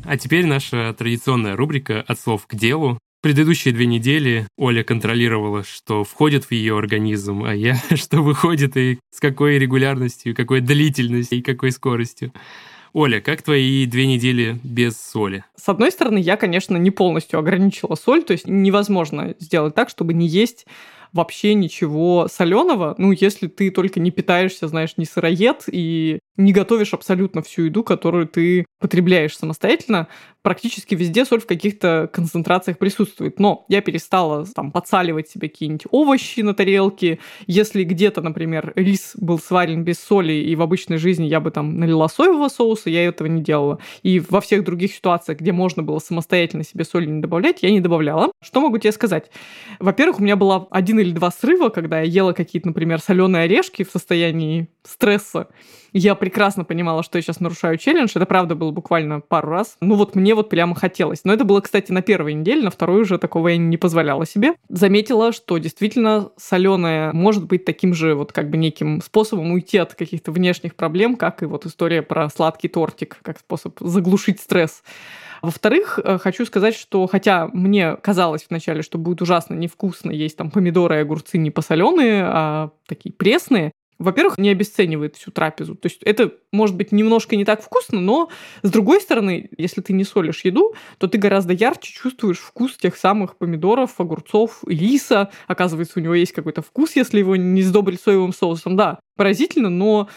[0.10, 2.98] А теперь наша традиционная рубрика «От слов к делу».
[3.22, 8.98] Предыдущие две недели Оля контролировала, что входит в ее организм, а я, что выходит и
[9.12, 12.34] с какой регулярностью, какой длительностью и какой скоростью.
[12.92, 15.44] Оля, как твои две недели без соли?
[15.56, 20.16] С одной стороны, я, конечно, не полностью ограничила соль, то есть невозможно сделать так, чтобы
[20.16, 20.66] не есть
[21.14, 26.94] вообще ничего соленого, ну, если ты только не питаешься, знаешь, не сыроед и не готовишь
[26.94, 30.08] абсолютно всю еду, которую ты потребляешь самостоятельно,
[30.42, 33.40] практически везде соль в каких-то концентрациях присутствует.
[33.40, 37.20] Но я перестала там подсаливать себе какие-нибудь овощи на тарелке.
[37.48, 41.80] Если где-то, например, рис был сварен без соли, и в обычной жизни я бы там
[41.80, 43.80] налила соевого соуса, я этого не делала.
[44.04, 47.82] И во всех других ситуациях, где можно было самостоятельно себе соли не добавлять, я не
[47.82, 48.32] добавляла.
[48.42, 49.30] Что могу тебе сказать?
[49.80, 53.84] Во-первых, у меня было один или два срыва, когда я ела какие-то, например, соленые орешки
[53.84, 55.48] в состоянии стресса.
[55.92, 58.12] Я прекрасно понимала, что я сейчас нарушаю челлендж.
[58.14, 59.78] Это правда было буквально пару раз.
[59.82, 61.24] Ну вот мне вот прямо хотелось.
[61.24, 64.54] Но это было, кстати, на первой неделе, на второй уже такого я не позволяла себе.
[64.70, 69.96] Заметила, что действительно соленое может быть таким же вот как бы неким способом уйти от
[69.96, 74.84] каких-то внешних проблем, как и вот история про сладкий тортик, как способ заглушить стресс.
[75.42, 80.52] Во-вторых, э, хочу сказать, что хотя мне казалось вначале, что будет ужасно невкусно есть там
[80.52, 85.76] помидоры и огурцы не посоленые, а такие пресные, во-первых, не обесценивает всю трапезу.
[85.76, 88.30] То есть это может быть немножко не так вкусно, но
[88.64, 92.96] с другой стороны, если ты не солишь еду, то ты гораздо ярче чувствуешь вкус тех
[92.96, 95.30] самых помидоров, огурцов, риса.
[95.48, 98.78] Оказывается, у него есть какой-то вкус, если его не сдобрить соевым соусом.
[98.78, 100.08] Да, поразительно, но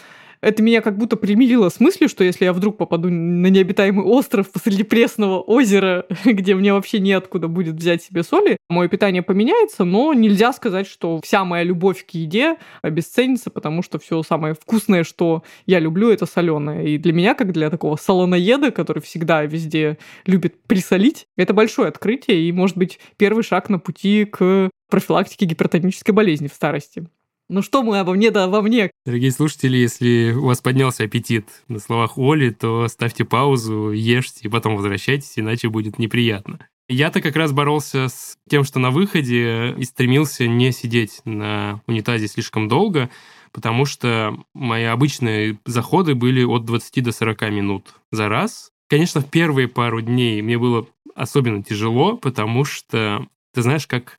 [0.43, 4.51] это меня как будто примирило с мыслью, что если я вдруг попаду на необитаемый остров
[4.51, 10.13] посреди пресного озера, где мне вообще неоткуда будет взять себе соли, мое питание поменяется, но
[10.13, 15.43] нельзя сказать, что вся моя любовь к еде обесценится, потому что все самое вкусное, что
[15.65, 16.87] я люблю, это соленое.
[16.87, 22.41] И для меня, как для такого солоноеда, который всегда везде любит присолить, это большое открытие
[22.41, 27.07] и, может быть, первый шаг на пути к профилактике гипертонической болезни в старости.
[27.53, 28.89] Ну что мы обо мне, да обо мне.
[29.05, 34.49] Дорогие слушатели, если у вас поднялся аппетит на словах Оли, то ставьте паузу, ешьте и
[34.49, 36.57] потом возвращайтесь, иначе будет неприятно.
[36.89, 42.27] Я-то как раз боролся с тем, что на выходе и стремился не сидеть на унитазе
[42.27, 43.11] слишком долго,
[43.51, 48.71] потому что мои обычные заходы были от 20 до 40 минут за раз.
[48.89, 54.17] Конечно, в первые пару дней мне было особенно тяжело, потому что, ты знаешь, как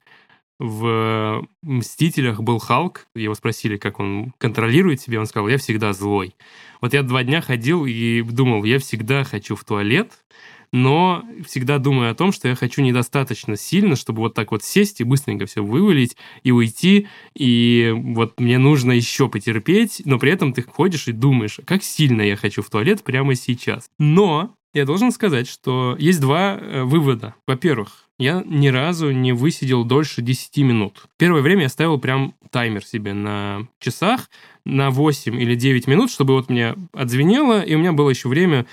[0.59, 6.34] в «Мстителях» был Халк, его спросили, как он контролирует себя, он сказал, я всегда злой.
[6.80, 10.12] Вот я два дня ходил и думал, я всегда хочу в туалет,
[10.72, 15.00] но всегда думаю о том, что я хочу недостаточно сильно, чтобы вот так вот сесть
[15.00, 20.52] и быстренько все вывалить и уйти, и вот мне нужно еще потерпеть, но при этом
[20.52, 23.88] ты ходишь и думаешь, как сильно я хочу в туалет прямо сейчас.
[23.98, 27.36] Но я должен сказать, что есть два э, вывода.
[27.46, 31.05] Во-первых, я ни разу не высидел дольше 10 минут.
[31.19, 34.31] Первое время я ставил прям таймер себе на часах
[34.65, 38.67] на 8 или 9 минут, чтобы вот мне отзвенело, и у меня было еще время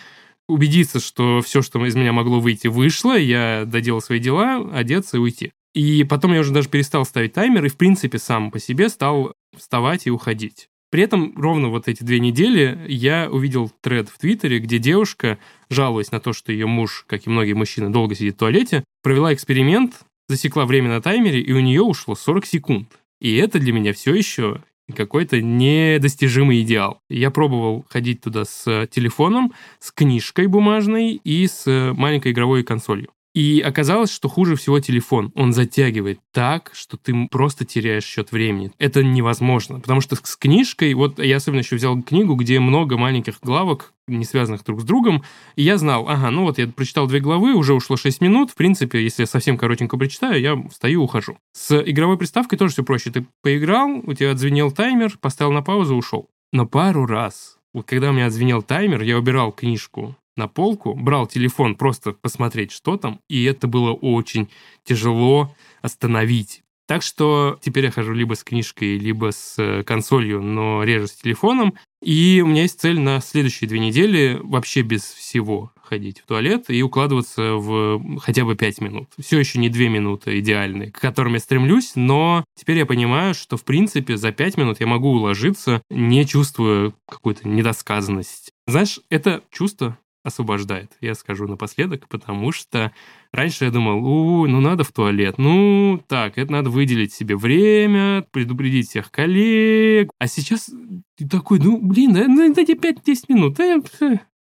[0.47, 5.19] убедиться, что все, что из меня могло выйти, вышло, я доделал свои дела, одеться и
[5.19, 5.53] уйти.
[5.73, 9.33] И потом я уже даже перестал ставить таймер и, в принципе, сам по себе стал
[9.55, 10.67] вставать и уходить.
[10.91, 15.39] При этом ровно вот эти две недели я увидел тред в Твиттере, где девушка,
[15.69, 19.33] жалуясь на то, что ее муж, как и многие мужчины, долго сидит в туалете, провела
[19.33, 22.89] эксперимент, засекла время на таймере, и у нее ушло 40 секунд.
[23.21, 24.63] И это для меня все еще
[24.93, 26.99] какой-то недостижимый идеал.
[27.09, 33.09] Я пробовал ходить туда с телефоном, с книжкой бумажной и с маленькой игровой консолью.
[33.33, 35.31] И оказалось, что хуже всего телефон.
[35.35, 38.71] Он затягивает так, что ты просто теряешь счет времени.
[38.77, 43.39] Это невозможно, потому что с книжкой, вот я особенно еще взял книгу, где много маленьких
[43.41, 45.23] главок, не связанных друг с другом,
[45.55, 48.55] и я знал, ага, ну вот я прочитал две главы, уже ушло 6 минут, в
[48.55, 51.37] принципе, если я совсем коротенько прочитаю, я встаю, ухожу.
[51.53, 53.11] С игровой приставкой тоже все проще.
[53.11, 56.29] Ты поиграл, у тебя отзвенел таймер, поставил на паузу, ушел.
[56.51, 61.27] Но пару раз вот когда у меня отзвенел таймер, я убирал книжку на полку, брал
[61.27, 64.49] телефон просто посмотреть, что там, и это было очень
[64.83, 66.63] тяжело остановить.
[66.87, 71.13] Так что теперь я хожу либо с книжкой, либо с э, консолью, но реже с
[71.13, 71.75] телефоном.
[72.03, 76.65] И у меня есть цель на следующие две недели вообще без всего ходить в туалет
[76.69, 79.07] и укладываться в хотя бы пять минут.
[79.19, 83.55] Все еще не две минуты идеальные, к которым я стремлюсь, но теперь я понимаю, что
[83.55, 88.51] в принципе за пять минут я могу уложиться, не чувствуя какую-то недосказанность.
[88.67, 92.91] Знаешь, это чувство освобождает, я скажу напоследок, потому что
[93.31, 98.25] раньше я думал, у, ну надо в туалет, ну так, это надо выделить себе время,
[98.31, 100.69] предупредить всех коллег, а сейчас
[101.17, 102.13] ты такой, ну блин,
[102.53, 103.81] дайте 5-10 минут, я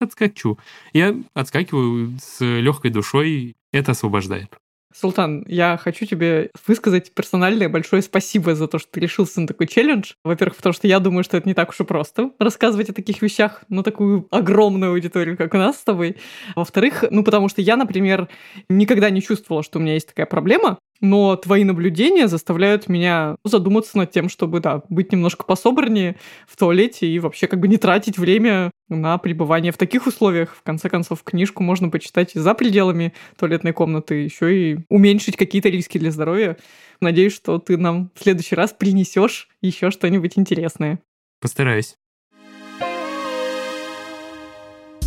[0.02, 0.58] отскочу.
[0.94, 4.58] Я отскакиваю с легкой душой, это освобождает.
[4.94, 9.68] Султан, я хочу тебе высказать персональное большое спасибо за то, что ты решился на такой
[9.68, 10.14] челлендж.
[10.24, 13.22] Во-первых, потому что я думаю, что это не так уж и просто рассказывать о таких
[13.22, 16.18] вещах на такую огромную аудиторию, как у нас с тобой.
[16.56, 18.28] Во-вторых, ну потому что я, например,
[18.70, 23.98] никогда не чувствовала, что у меня есть такая проблема, но твои наблюдения заставляют меня задуматься
[23.98, 26.16] над тем, чтобы, да, быть немножко пособраннее
[26.48, 30.56] в туалете и вообще как бы не тратить время на пребывание в таких условиях.
[30.56, 35.70] В конце концов, книжку можно почитать и за пределами туалетной комнаты, еще и уменьшить какие-то
[35.70, 36.58] риски для здоровья.
[37.02, 41.00] Надеюсь, что ты нам в следующий раз принесешь еще что-нибудь интересное.
[41.42, 41.96] Постараюсь.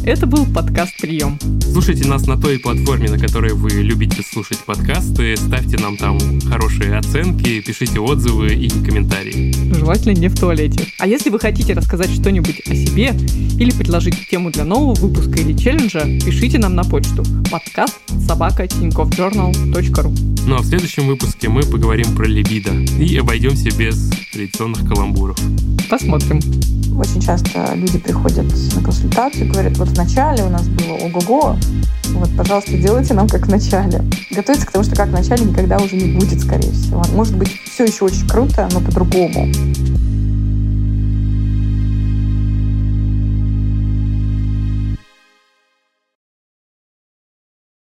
[0.07, 1.39] Это был подкаст «Прием».
[1.63, 5.35] Слушайте нас на той платформе, на которой вы любите слушать подкасты.
[5.35, 9.55] Ставьте нам там хорошие оценки, пишите отзывы и комментарии.
[9.75, 10.87] Желательно не в туалете.
[10.99, 13.15] А если вы хотите рассказать что-нибудь о себе
[13.59, 20.15] или предложить тему для нового выпуска или челленджа, пишите нам на почту подкаст собака ру.
[20.47, 25.39] Ну а в следующем выпуске мы поговорим про либидо и обойдемся без традиционных каламбуров.
[25.89, 26.41] Посмотрим.
[26.97, 31.57] Очень часто люди приходят на консультацию и говорят, вот вначале у нас было ого-го,
[32.15, 34.03] вот, пожалуйста, делайте нам как в начале.
[34.31, 37.03] Готовиться к тому, что как в начале никогда уже не будет, скорее всего.
[37.13, 39.49] Может быть, все еще очень круто, но по-другому.